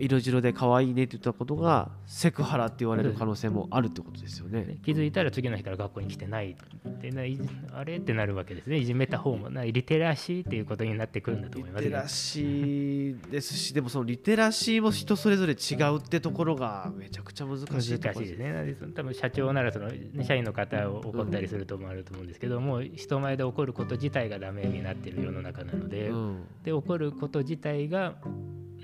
[0.00, 4.64] 色白で可愛いねって言ったことがセクハラって言われる可能性もあるってことですよね。
[4.64, 6.56] で気づいたら次の日から学校に来てない
[7.00, 7.38] でない
[7.72, 8.78] あれってなるわけですね。
[8.78, 11.88] いじめた方もなリテラシーっていうことになってくるんだと思いますね。
[11.88, 18.76] リテラシーですしでもそのリテラシーも人それぞれ違うってところがめちゃくちゃ難しい難しいですね。
[18.94, 28.14] 多分社長ならそのね社員の方を怒ったりするともあると思うんですけども、人前で怒ること自体がダメになってる世の中なので、うん、で怒ること自体が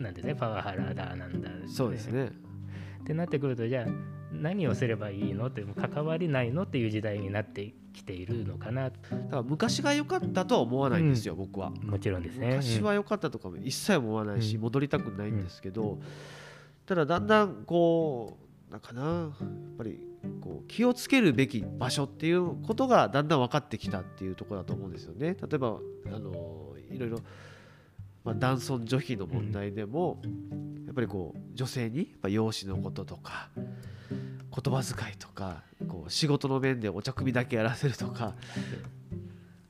[0.03, 2.30] なんですねパワハラだなんだそうですね。
[3.01, 3.86] ってなってくるとじゃあ
[4.32, 5.46] 何をすればいいの？
[5.46, 6.64] って関わりないの？
[6.64, 8.90] っていう時代になってきているのかな？
[8.90, 8.96] だか
[9.36, 11.70] ら昔が良かったとは思わないんですよ、僕は。
[11.70, 12.49] もちろんですね。
[12.49, 15.99] 昔は良かったとかも一切思わないし、うん戻りたくないんですけど、
[16.84, 18.36] ただだんだんこ
[18.68, 19.99] うなんかなやっぱり
[20.42, 25.34] こう気をつけるべき場所っていうことがだんだん分かってきたっていうところだと思うんですよね。
[25.40, 27.20] 例えばあのいろいろ、
[28.29, 30.20] まあ、男尊女卑の問題でも、
[30.85, 33.49] やっぱりこう女性にやっぱ容姿のこととか
[34.07, 38.35] 言葉遣いとかこう仕事の面でお茶組だけやらせるとか。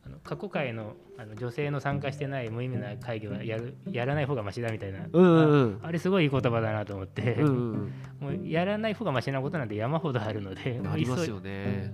[0.04, 5.80] あの過去回のあの女性の参加してない無意味な会議はやるやらない方がマシだみたいな、うんうんうん。
[5.82, 10.90] ああれすごいいい言葉だなと思って、うんうん もうやらない方がマシなことなんて山ほどあるのでうん。
[10.90, 11.92] ありますよね。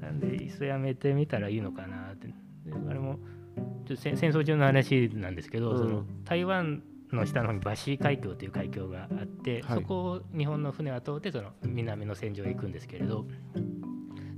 [0.00, 2.28] なんでいっそやめてみたらいいのかなって。
[2.28, 2.32] で
[2.88, 3.18] あれも
[3.86, 5.78] ちょ戦戦争中の話なんですけど、うん。
[5.78, 6.82] その台湾
[7.12, 9.80] の下の方にバシー海峡という海峡があって、はい。
[9.80, 13.26] そこを日本の船は通ってその南の戦場へ行くんですけれど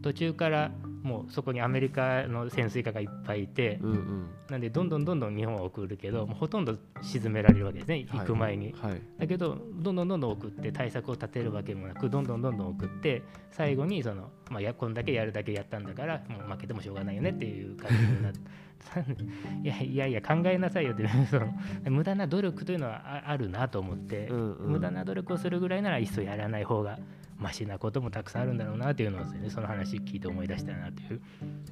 [0.02, 0.70] 途中から
[1.02, 4.30] もうそこにアメリカの潜水艦がいっぱいいて、うんうん。
[4.50, 8.20] なんでどんどんどんどん日本は送るけどもうほとんど沈められるわけですねはい。
[8.20, 8.74] 行く前に。
[8.78, 9.02] はい。
[9.18, 18.40] だけどどんどんどんどん送って対策を立てるわけもなくどんどんどんどん送って最後にその、まあ、やこんだけやるだけやったんだからもう負けてもしょうがないよねっていう感じになって
[19.62, 21.52] いやいやいや考えなさいよって その
[21.90, 26.98] 無駄な努力というのはああるなと思って、うんうん無駄な努力をするぐらいならいっそやらない方が
[27.38, 31.20] マシなこともたくさんあるんだろうなっていうのをですねその話聞いて思い出したなという。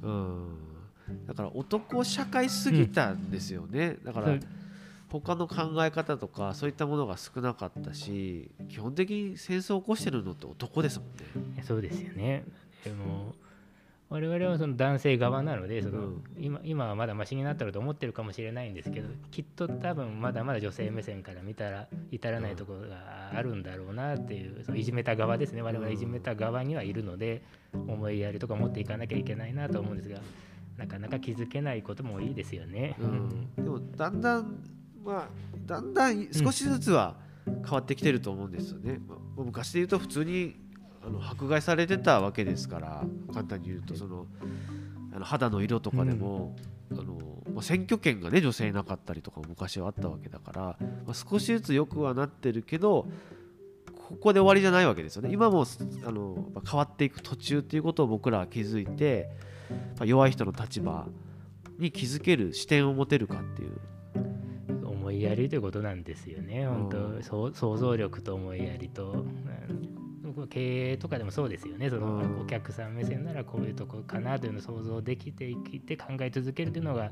[0.03, 0.57] うん
[1.25, 4.37] だから男社会すぎたんですよね、だから
[5.09, 11.63] 他の考え方とかそういったものが少なかったし基本的に戦争を起こしてるのって男ですもんね。
[11.63, 12.43] そうですよね。
[12.83, 13.35] でも
[14.09, 16.23] 我々はその男性側なのでその、うん。
[16.39, 25.61] 今今はまだマシになったろうと思ってるかもしれないんですけどきっと多分まだまだ女性目線から見たら至らないところがあるんだろうなっていうそのいじめた側ですね。
[25.61, 27.43] 我々いじめた側にはいるので
[27.73, 30.19] 思いやりとか持っていかなきゃいけないなと思うんですが
[30.77, 32.95] なかなか気づけないことも多いですよね。
[32.99, 34.63] うん、でもだんだん
[35.03, 35.27] まあ
[35.65, 38.99] だんだん少しずつは変わってきてると思うんですよね。
[39.07, 40.55] まあ昔で言うと普通に
[41.07, 43.03] あの迫害されてたわけですから
[43.33, 44.27] 簡単に言うとその
[45.13, 46.55] あの肌の色とかでも、
[46.91, 47.17] あの
[47.53, 50.77] まあ、選挙権がね女性いなかったりとかも昔はあったわけだから、ま
[51.11, 53.07] あ、少しずつ良くはなってるけど
[54.09, 55.29] ここで終わりじゃないわけですよね。
[55.31, 55.65] 今も
[56.05, 59.29] あのまあ変わっていく途中っていうことを僕らは気づいて、
[59.69, 61.07] まあ、弱い人の立場
[61.79, 63.71] に気づける視点を持てるかっていう。
[65.07, 66.89] 思いやりということなんですよね、本うん。
[66.89, 69.25] 当そう想像力と思いやりと、
[70.41, 77.11] うん経営とかでもそうですよね、そのうんお客さん目線ならこういうとこかなというのを想像できていて考え続けるというのが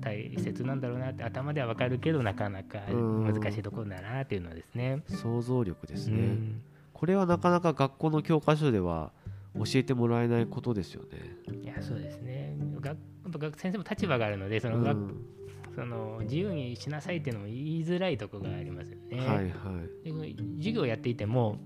[0.00, 5.02] 大切なんだろうなって頭では分かるけどなかなかうん難しいところだなっていうのはですね。
[5.08, 6.62] 想像力ですね、うん
[6.92, 9.12] これはなかなか学校の教科書では
[9.54, 11.18] 教えてもらえないことですよね。
[11.62, 15.26] いやそうですね学先生も立場があるのでその学、うん
[15.74, 19.18] その自由にしなさいっていうのも言いづらいところがありますよね。
[19.18, 20.34] はいはい。
[20.56, 21.60] 授業をやっていても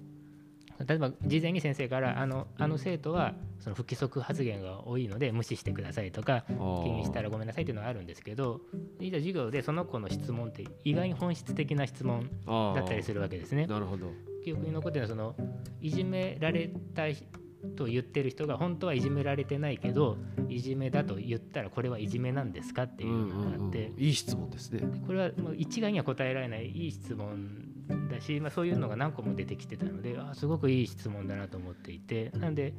[0.86, 6.52] 例えば事前に先生からあのあの生徒はその不規則発言が多いので無視してくださいとか気
[6.90, 8.60] にしたらごめんなさいっていうのはあるんですけど
[8.98, 13.66] いざ授業でその子の質問って意外に本質的な質問だったりするわけですね。
[13.66, 14.10] なるほど。
[14.42, 15.48] 記憶に残ってるのはその
[15.82, 17.06] いじめられた
[17.76, 20.16] と言ってる人が本当はいじめられてないけど
[20.48, 23.58] いじめだと言ったらこれはいじめなんですかっていうのがあって。
[23.58, 24.80] うんうんうんいい質問ですね。
[25.06, 27.70] これはもう一概には答えられないいい質問
[28.10, 32.74] だし、まあ、そういうのが何個も出てきてたのであすごくいい質問だなと思っていてなんで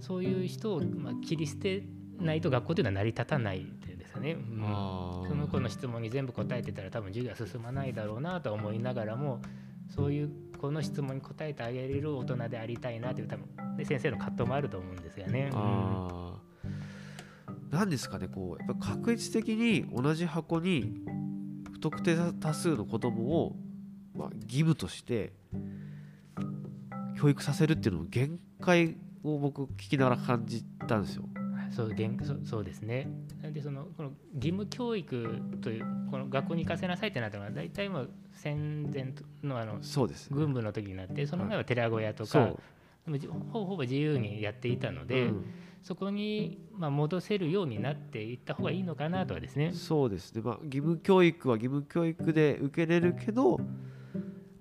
[0.00, 1.84] そういう人を、まあ、切り捨て
[2.18, 4.32] ないと学校というのは成り立たないっていうんですよね。
[4.32, 9.40] うんその子の質問に全部答えてたら多分授業は進まないだろうなとは思いながらも
[9.88, 15.50] そういうこの質問に答えてあげれる大人でありたいなという多分で先生の葛藤もあると思うんですがね。
[15.52, 16.44] うんあー
[17.74, 20.94] 何ですかねこうやっぱ確率的に同じ箱に
[21.72, 23.56] 不特定多数の子供を、
[24.14, 25.32] まあ、義務として
[27.18, 31.24] 教育させるっていうのの限界を僕聞きながら感じたんですよ。
[31.74, 33.08] そう現そそうですね。
[33.42, 39.12] なんでそのこの義務教育というこの学校に行かせなさいってなったのは大体もう戦前
[39.42, 42.58] のあのそうです、軍部の時になってその前は寺小屋とか、そう、
[43.06, 45.44] でもじほぼほぼ自由にやっていたので、うん。
[45.82, 49.70] そこにまあ戻せるようになっていった方がいいのかなとはですね。
[49.74, 53.58] そうですね、まあ、義務教育は義務教育で受けれるけどやっ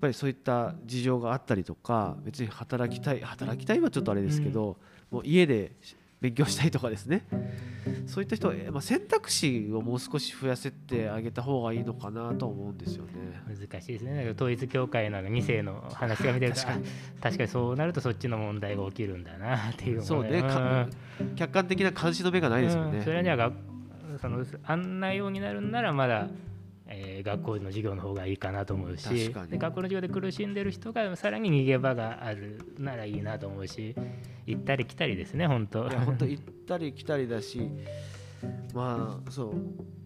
[0.02, 4.76] ぱりそういった事情があったりとか別に働きたい働きたいはちょっとあれですけど、
[5.12, 5.72] もう家で
[6.24, 7.28] 勉強したいとかですね
[8.08, 13.12] そういった人は、えまあ、選択肢をもう少し増やせてあげた方がいいのかなと思うんですよね。
[13.46, 14.32] 難しいですね。
[14.34, 16.86] 統一教会のあの2世の話が見てると確かに
[17.20, 20.88] あ確かにそうなるとそっちの問題が起きるんだなっていうそうねか
[21.36, 23.00] 客観的な監視の目がないですよね。
[23.00, 23.52] うんそれはじゃあが
[24.22, 26.30] そのあんなようになるんならまだ、
[26.88, 33.96] えー学校の授業の方がいいかなと思うし学校の授業で苦しんでる人がさらに逃げ場があるならいいなと思うし
[34.46, 35.88] 行ったり来たりですね本当。
[35.88, 37.70] いや本当行ったり来たりだし
[38.74, 39.54] まあそう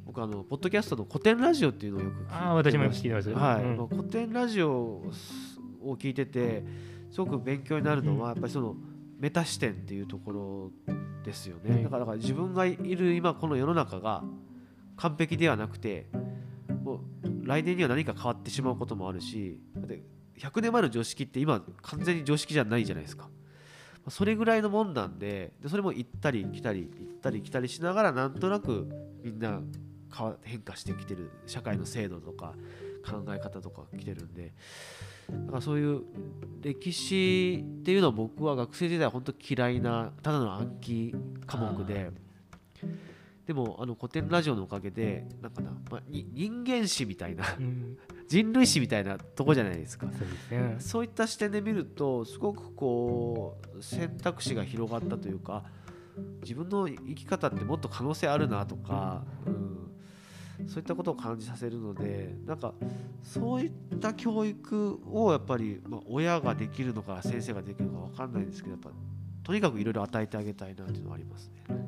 [0.05, 3.29] 僕あのポッドキャストの古典ラジオっていうのをよく聞いてああ私も聞いてます。
[3.31, 3.77] はい、うん。
[3.77, 5.11] まあ古典ラジオを
[5.97, 6.63] 聞いてて
[7.11, 8.75] すごく勉強になるのはやっぱりその
[9.19, 10.71] メタ視点っていうところ
[11.23, 14.23] ですよね、はいだからだから自分がいる今この世の中が
[14.95, 16.07] 完璧ではなくて
[16.87, 20.01] もう来年には何か変わってしまうこともあるしだって
[20.39, 23.29] 100年前の常識って今完全に常識じゃないじゃないですか。
[24.09, 28.87] それぐらいのもんなんででそれも行ったり来たり行ったり来たりしながらなんとなく
[29.21, 29.59] みんな
[30.43, 32.53] 変化してきてる社会の制度とか
[33.05, 34.53] 考え方とか来てるんで
[35.29, 36.03] だからそういう
[36.61, 41.13] 歴史っていうのは僕は学生時代は本当嫌いなただの暗記
[41.45, 42.11] 科目で
[43.47, 47.97] でもあの古典ラジオのおかげでなんかな、まあ、に人間史みたいなうん。
[48.27, 50.05] 人類史みたいなとこじゃないですか。
[50.11, 50.75] そうですね。
[50.79, 55.63] そういった視点で見るとすごくこう選択肢が広がったというか
[56.41, 59.23] 自分の生き方ってもっと可能性あるなとか、
[60.59, 62.73] うん、そういったことを感じさせるのでなんか
[63.23, 63.71] そういっ
[64.01, 68.89] た教育をやっぱり、まあ、親ができるのか先生ができるのか分かんないんですけどやっぱ
[69.43, 71.87] とにかくいろいろ与えてあげたいなっていうのはありますね。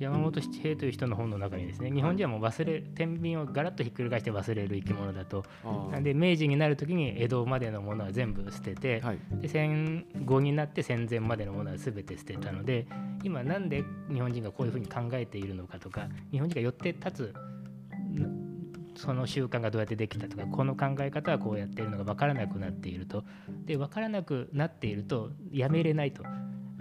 [0.00, 5.44] で山本七平という人の本の中にですね日本人はもう忘れ天秤をガラッとひっくり返して忘れる生き物だと。
[5.92, 12.86] なんで明治になる時に江戸までのものは全部捨てて、はい、で戦後になって戦前までのものは全て捨てたので
[13.22, 23.24] 今なんで日本人がこういうふうに考えているのかとか日本人が寄って立つんその習慣がどうやってできたとかこの考え方はこうやっているのが分からなくなっていると。
[23.66, 26.22] で分からなくなっているとやめれないと。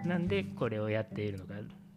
[0.05, 1.88] なんでこれをやっているのか、えー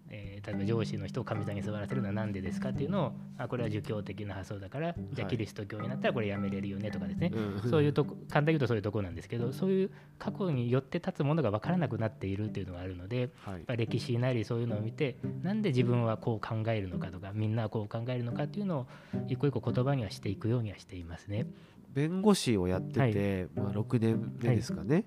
[0.44, 18.86] 例えば上司の人を神座に座らせるのは何でですかっていうのをあこれは儒教的な発想だからじゃあはいキリスト教になったらこれやめれるよねとかですね、うんそういうとこ簡単に言うとそういうところなんですけどそういう過去によって立つものが分からなくなっているっていうのがあるのでやっはいぱ歴史なりそういうのを見てなんで自分はこう考えるのかとかみんなはこう考えるのかっていうのを
[19.28, 21.46] 一個一個言葉にはしていくようにはしていますね。
[21.92, 25.04] 弁護士をやってて、まあ、6年目ですかね、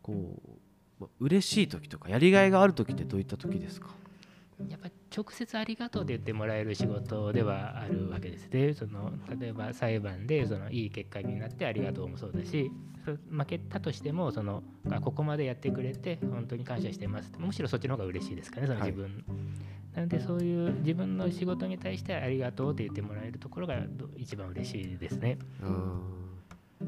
[0.00, 0.50] こう、
[1.02, 3.88] まあ、嬉しい時とかやりがいがある時ってどういった時ですか？
[4.68, 8.74] やっぱ直接ありがとうって言ってもらえる仕事ではあるわけですね。
[8.74, 12.70] その例えば裁判でそのいい結果になってありがとうもそうだし
[13.04, 19.24] そ負けたとしてもそのあここまでやってくれて本当に感謝してますってむしろそっちの方が嬉しいですかねそのはい自分。
[19.94, 25.38] なのでそういう自分の仕事に対してありがとうって言ってもらえるところがど一番嬉しいですね。
[25.62, 26.23] うん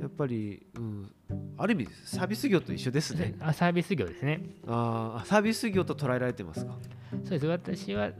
[0.00, 1.12] やっぱり、うん、
[1.56, 3.34] ある意味サービス業と一緒ですね。
[3.40, 4.40] あサービス業ですね。
[4.66, 6.76] あーサービス業と捉えられてますか？
[7.24, 7.46] そうです。
[7.46, 8.10] 私は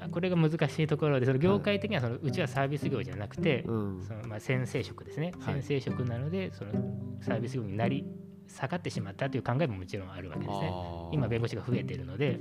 [0.00, 4.02] あこれが難しいところでその業界的にはそのうちはサービス業じゃなくて、うん。
[4.02, 5.62] そのまあ先生職ですね、はい。
[5.62, 6.72] 先生職なのでその
[7.20, 8.04] サービス業になり
[8.48, 10.72] 下がってしまったという考えももちろんあるわけですね。
[11.12, 12.38] 今弁護士が増えているので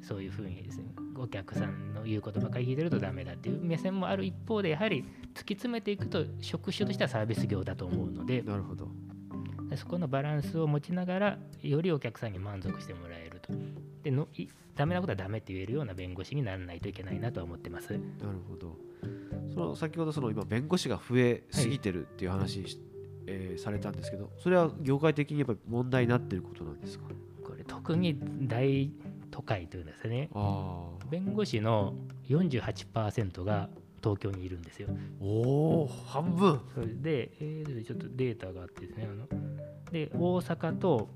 [0.00, 0.84] そういうふうにですね
[1.16, 5.04] お客さんの言うことばかり聞いてるとダメだっていう目線もある一方でやはり
[5.38, 8.88] 突き詰めていくと職種としてはサービス業だと思うのでなるほど。
[9.76, 13.52] そこのバランスを持ちながらよりお客さんに満足してもらえると。
[14.02, 17.92] でのいダメなことはダメって言えるような弁護士にならないといけないなとは思ってます。
[17.92, 18.02] なる
[18.48, 18.76] ほど。
[19.54, 22.80] その先ほどその今弁護士が増えすぎてるっていう話し、
[23.26, 27.04] えーされたんですけどそれは業界的にやっぱり問題になってることなんですか？
[27.44, 28.18] これ特に
[28.48, 28.90] 大
[29.30, 30.30] 都会というんですね。
[30.34, 31.94] あ弁護士の
[32.28, 33.68] 48%が
[34.02, 34.88] 東京にいるんですよ。
[35.20, 36.60] おお半分。
[36.74, 39.26] それで、えーちょっとデータがあってですねあの
[39.90, 41.08] で大阪と、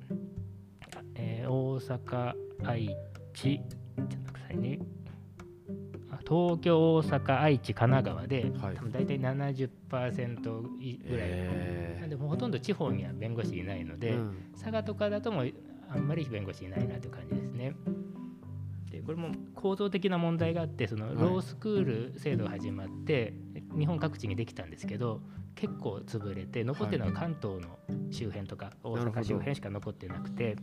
[1.14, 2.97] えー大阪愛
[3.35, 4.78] 知ちょっとくださいね。
[6.28, 8.76] 東京大阪愛知神奈川で、はい。
[8.76, 14.37] 多分大体70%いぐらい、へなんでほとんど地方には弁護士いないので、うん。
[14.55, 15.53] 佐賀とかだともう
[15.91, 17.74] あんまり弁護士いないなという感じですね。
[18.93, 21.16] でこれも構造的な問題があってそのはい。
[21.16, 23.34] ロースクール制度が始まって、
[23.76, 25.20] 日本各地にできたんですけど
[25.55, 27.78] 結構潰れて残ってるのは関東の
[28.11, 30.57] 周辺とか大阪周辺しか残ってなくて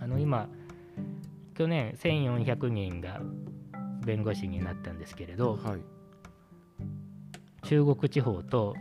[0.00, 0.48] あの今
[1.54, 3.20] 去年1400人が
[4.04, 5.80] 弁護士になったんですけれどはい。
[7.62, 8.74] 中国地方と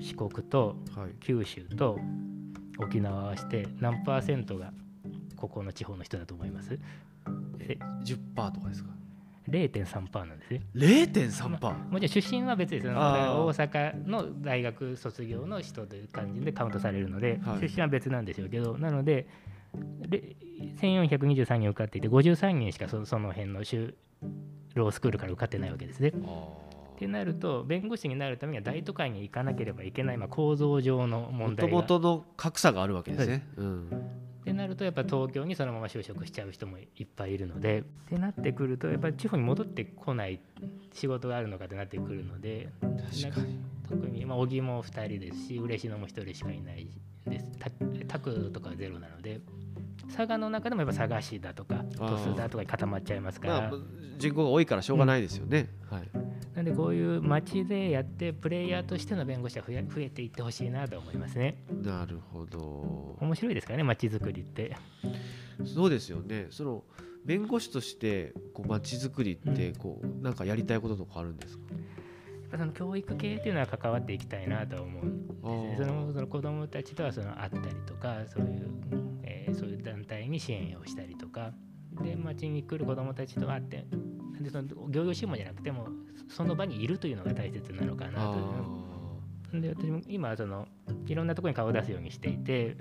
[0.00, 1.10] 四国とはい。
[1.20, 1.98] 九州と
[2.78, 4.72] 沖縄を合わせて何パーセントが
[5.36, 6.78] ここの地方の人だと思います？
[7.60, 8.90] え10%とかですか
[9.48, 10.62] ?0.3% なんですね。
[10.74, 19.26] 0.3%もちろん出身は別です大阪の大学卒業の人という感じでカウントされるので、はい出身は別なんでしょうけどなので
[20.08, 20.36] で
[20.80, 23.94] 1423人受かっていて53人しかそその辺の州
[24.74, 26.08] ロースクールから受かってないわけですね。
[26.10, 31.70] ってなると弁護士になるためには大都会に行かなければいけない、まあ、構造上のも問題が。
[31.70, 33.90] ともとの格差があるわけですねうん
[34.40, 40.40] ってなるとやっぱ東京にそのまま就職しちゃう人もいっぱいいるのでってなってくるとやっぱり地方に戻ってこない
[40.92, 43.58] 仕事があるのかってなってくるので確かに。
[43.88, 45.48] 特にまあ小木も2人です。
[45.48, 46.88] し嬉野も1人しかいない
[47.26, 47.46] です。
[47.58, 47.70] た
[48.08, 49.40] タクとかはゼロなので
[50.06, 53.70] 佐賀の中でもやっぱ佐賀市だとか鳥栖だとかに固まっちゃいますから、まあ
[54.18, 55.68] 人口が多いからしょうがないですよね。
[55.90, 61.62] はいなんでこういう街でやってプレイヤーとしての弁護士は増え増えていってほしいなと思いますね。
[61.82, 63.16] なるほど。
[63.20, 64.76] 面白いですからね街づくりって。
[65.64, 66.48] そうですよね。
[66.50, 66.84] その
[67.24, 71.64] 弁護士としてこう街づくりってこうなんかやりたいこととかあるんですか？
[72.50, 75.86] ぱその教育系っていうのは関わっていきたいなと思うんですね。
[75.86, 78.70] そのその子どもたちとはその会ったりとかそういう、
[79.22, 81.52] えーそういう団体に支援をしたりとか
[82.02, 83.86] で町に来る子どもたちと会って
[84.40, 85.88] でその行々しいもんじゃなくても
[86.28, 88.18] その場にいるというのが大切なのかなと
[89.54, 90.66] あで私も今その
[91.06, 92.76] いろんなところに顔を出すようにしていて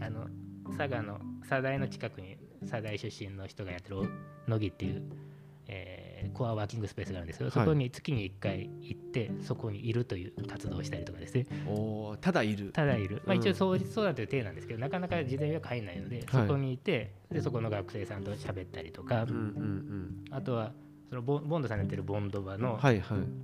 [0.00, 0.26] あの
[0.76, 1.18] 佐賀の
[1.48, 2.36] 佐大の近くに
[2.68, 4.02] 佐大出身の人がやってる
[4.46, 5.02] 乃木っていう、
[5.68, 7.64] えーコアワーキングスペースがあるんですけど、はい。
[7.64, 11.26] そこに月に1回行ってそこにいるという活動をしたりとかで。
[11.26, 12.70] すねーおーただいる。
[12.72, 13.40] ただいる、まあ、うん。
[13.40, 16.26] 一応当日相談という体なんですけど、なかなか事前予約入んないので、はい。
[16.30, 20.72] そこにいてでそこの学生さんと喋ったりとか、うんうんあとは
[21.08, 22.80] そのボンボンドさんのやってるボンド場うんの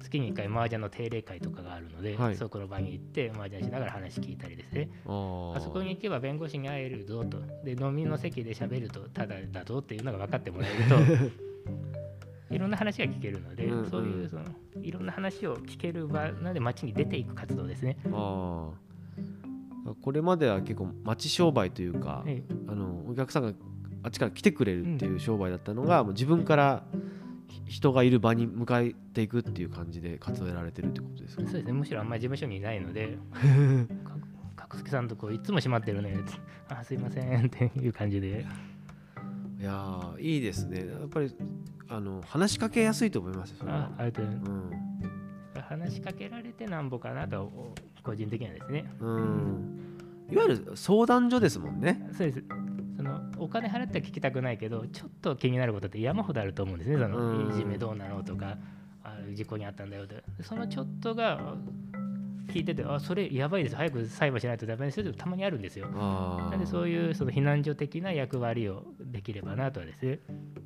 [0.00, 2.36] 月に1回麻雀の定例会とかがあるので、はい。
[2.36, 4.88] そこの場に行って麻雀しながら話聞いたりですね。
[5.04, 7.38] あそこに行けば弁護士に会えるぞと。
[7.64, 11.42] で飲みの席で喋るとただだぞっていうのが分かってもらえると
[12.52, 13.78] いろんな話が聞けるので、うん。
[13.80, 14.42] うんそういうその
[14.82, 17.96] いろんな話を聞ける場なので街に出ていく活動ですね。
[18.06, 18.72] あー
[20.00, 23.52] これまでは結構町商売というか、はいあのお客さんが
[24.04, 26.84] あっちから来てくれるっていう商売だったのが、もう自分から
[27.48, 31.42] ひ人がいる場に向かっていくっていう感じで活動やられてるってことですか？
[31.44, 31.72] そうですね。
[31.72, 33.18] むしろあんまり事務所にいないので
[34.04, 34.16] か
[34.68, 36.16] 角助さんとこういつも閉まってるね
[36.68, 38.46] あすいませんっていう感じで
[39.62, 40.80] いやーいいですね。
[40.88, 41.32] やっぱり
[41.88, 43.90] あの話しかけやすいと思いますよそれあは。
[43.98, 44.70] ありがとうございまうん。
[45.54, 48.92] す話しかけられてなんぼかなとお個人的にはですね。
[49.00, 49.96] うん。
[50.30, 52.08] いわゆる相談所ですもんね。
[52.12, 52.44] そうです。
[52.96, 56.96] そのお金払っては聞きたくないけどちょっと気になることって山ほどあると思うんですね。
[56.98, 57.48] そうん。
[57.48, 58.58] のいじめどうなのとか
[59.04, 60.16] あ事故にあったんだよと。
[60.42, 61.54] そのちょっとが
[62.48, 63.76] 聞いててあそれやばいです。
[63.76, 65.88] 早く裁判しないとダメですよってたまにあるんですよ。
[65.94, 70.02] あなんでそうーいうその避難所的な役割をできればなとはです。
[70.04, 70.18] ね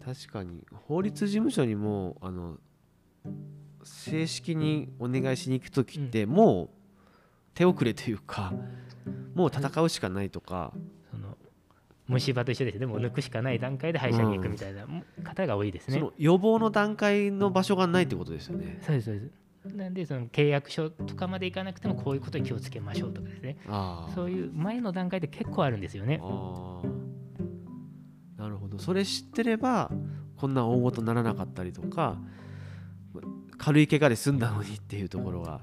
[0.04, 0.64] 確かに。
[0.72, 2.58] 法律事務所にもあの
[3.82, 6.68] 正式にお願いしに行く時って、もう
[7.54, 8.52] 手遅れというか
[9.34, 10.72] もう戦うしかないとか、
[11.10, 11.36] その
[12.08, 12.86] 虫歯と一緒ですね。
[12.86, 14.86] もう抜くしかない段階で歯医者に行くみたいな
[15.22, 15.98] 方が多いですね。
[15.98, 18.78] その予防の段階の場所がないってことですよね。
[18.82, 19.30] そうですそうです
[19.74, 23.56] なんでその契約書とかまでいかなくてもこういうことに気をつけましょうとかですね。
[24.14, 26.18] そういう前の段階で結構あるんですよね。
[28.36, 28.78] なるほど。
[28.78, 29.90] それ知ってれば
[30.36, 32.18] こんな大ごとならなかったりとか
[33.58, 35.60] 軽い怪我で済んだのにっていうところが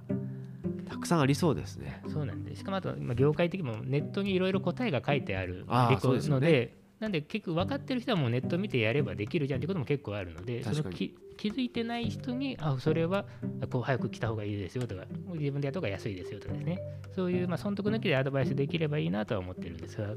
[0.87, 2.01] たくさんありそうですね。
[2.07, 10.75] そうなんでしかもあと今業界的にもネットにいろいろ答えが書いてあるあーリコそうでねのでなんで結構分かってる人はもうネット見てやればできるじゃんってことも結構あるので確かに。
[10.77, 13.25] そのき気づいてない人にあそれは
[13.69, 16.79] こう早く来た方がいいですよとか自分でやった方が安いですよとかですね。
[17.13, 20.07] そういうまあ損得抜きでアドバイスできればいいなとは思ってるんですが。
[20.07, 20.13] あ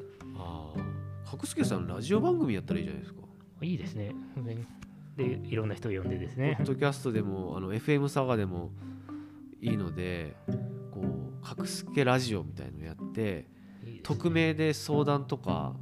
[0.76, 3.20] あ角助さんラジオ番組やったらいいじゃないですか。
[3.62, 4.14] いいですね。
[5.16, 6.55] でいろんな人を呼んでですね。
[6.59, 8.70] ポッドキャストでもあの FM サガでも
[9.61, 10.37] いいので
[10.93, 13.47] こう角助ラジオみたいのやって
[14.03, 15.74] 匿名で相談とか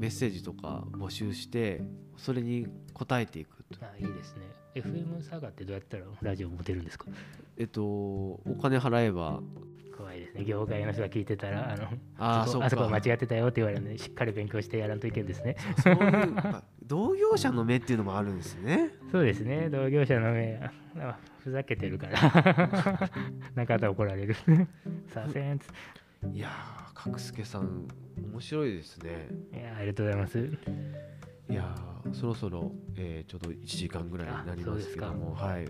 [0.00, 1.82] メッセージとか募集して
[2.16, 4.40] それに答えていくっあいいですね。
[4.74, 7.04] FM 佐賀ってどうやったらラジオ持てるんですか？
[7.58, 9.40] えっとお金払えば。
[9.96, 10.44] 怖いですね。
[10.46, 15.56] 業界の人が聞いてたらあのあーそあそこ間違ってたよって言われるのでしっかり勉強してやらんといけんですね。
[15.82, 18.90] そういうあ同業者の目っていうのもあるんですね。
[19.12, 19.68] そうですね。
[19.68, 20.58] 同業者の目
[20.96, 23.10] あふざけてるから
[23.54, 24.34] なんかあったら怒られる。
[25.12, 25.68] させんつ
[26.32, 27.86] いやー角助さん
[28.22, 29.28] 面白いですね。
[29.52, 30.38] いやありがとうございます。
[31.48, 35.68] いやーそろそろ、えーちょうど1時間ぐらいになりますけども、はい、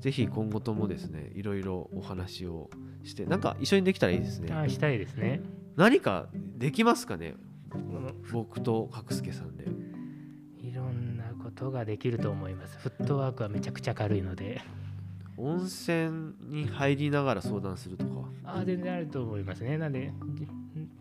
[0.00, 2.70] ぜひ今後ともですねいろいろお話を
[3.04, 4.52] してなんか一緒にできたらいいですね。
[4.52, 5.40] あしたいですね。
[5.76, 7.36] 何かできますかねん。
[8.32, 9.66] 僕と角助さんで。
[10.58, 12.78] いろんなことができると思います。
[12.78, 14.60] フットワークはめちゃくちゃ軽いので。
[15.36, 18.10] 温泉に入りながら相談するとか
[18.44, 19.78] あ全然あると思いますね。
[19.78, 20.46] なんでじ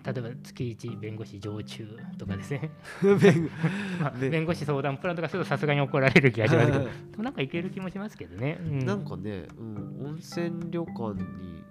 [0.04, 1.88] 例えば月1弁護士常駐
[2.18, 2.72] とかですね、
[4.02, 6.80] まあ、べ弁護士相談プランとかするとさすがに怒られる気がしますけど。
[7.12, 8.80] でもなんかいける気もしますけどね、うん。
[8.86, 11.64] なんかね、うん、温泉旅館に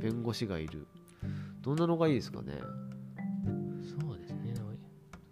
[0.00, 0.86] 弁護士がいる。
[1.62, 2.54] どんなのがいいですかね？
[3.82, 4.54] そうですね。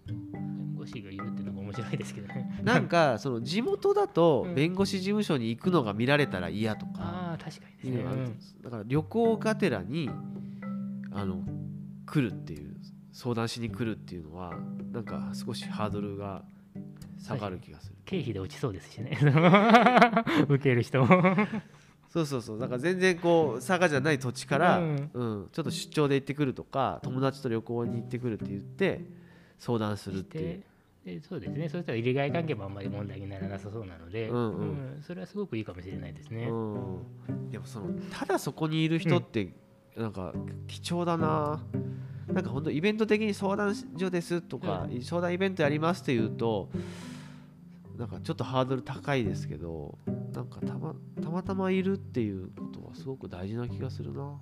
[0.06, 2.58] 弁護士がいるっていうのが面白いですけどね。
[2.62, 4.54] なんかその地元だとうん。
[4.54, 10.08] 弁護士事務所に行くのが見られたら嫌とかああ確かにですねだから旅行がてらに
[11.12, 11.44] あの
[12.06, 12.76] 来るっていう
[13.12, 14.54] 相談しに来るっていうのは
[14.92, 16.42] なんか少しハードルが
[17.18, 17.96] 下がる気がする。
[18.04, 19.18] 経費で落ちそうですしね。
[20.48, 21.36] 受ける人も。
[22.10, 22.58] そうそうそう。
[22.58, 25.42] だから全然こう佐賀じゃない土地から、ううん。
[25.44, 29.04] んちょっと出張で行ってくるとか友達と旅行に行ってくるって言って
[29.58, 30.64] 相談するっていう。
[31.04, 31.68] ででそうですね。
[31.68, 34.56] そうしたら入り替え関係もあんまり問題にならなさそうなので、うん。
[34.56, 34.62] う
[34.98, 35.02] ん。
[35.02, 36.52] それはすごくいいかもしれないですね、う
[37.32, 39.54] ん、でもそのただそこにいる人って
[39.96, 40.32] なんか
[40.66, 41.62] 貴重だな、
[42.32, 46.68] なんか本当イベント的に相談所ですとか、相談イベントやりますって言うと
[47.96, 49.96] なんかちょっとハードル高いですけど
[50.32, 54.36] なんかたまたまたまいるっていうことはすごく大事な気がするな、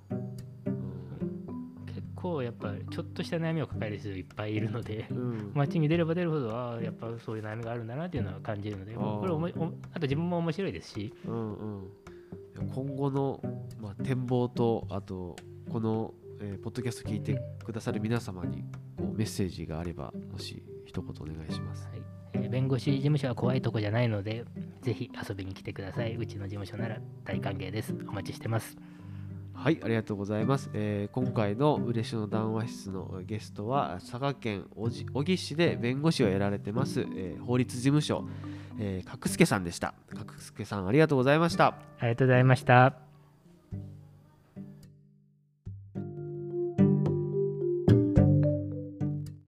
[1.85, 5.17] 結構やっぱりちょっとした悩みを抱える人いっぱいいるのでうん。
[5.17, 11.87] うん街に出れば出るほどああやっぱそういう悩みがあるんだなっていうのは感じるのでこれおもおあと自分も面白いですしうんうん、
[12.73, 13.41] 今後の、
[13.81, 15.35] まあ、展望とあと
[15.69, 18.63] この、えーポッドキャスト聞いてくださる皆様に
[18.97, 21.87] こうメッセージがあればもし一言お願いします。
[21.87, 22.01] はい
[22.33, 24.45] えー弁護士事務所は怖いとこじゃないので
[24.81, 28.77] ぜひ遊びに来てくださいうちの事務所なら大歓迎ですお待ちしてます
[29.53, 30.69] はい、ありがとうございます。
[30.73, 38.27] えー今回の嬉野談話室のゲストは佐賀県小城市で弁護士をやられてます、えー法律事務所、
[38.79, 39.93] えー、角助さんでした。
[40.15, 41.67] 角助さんありがとうございました。
[41.67, 43.02] ありがとうございました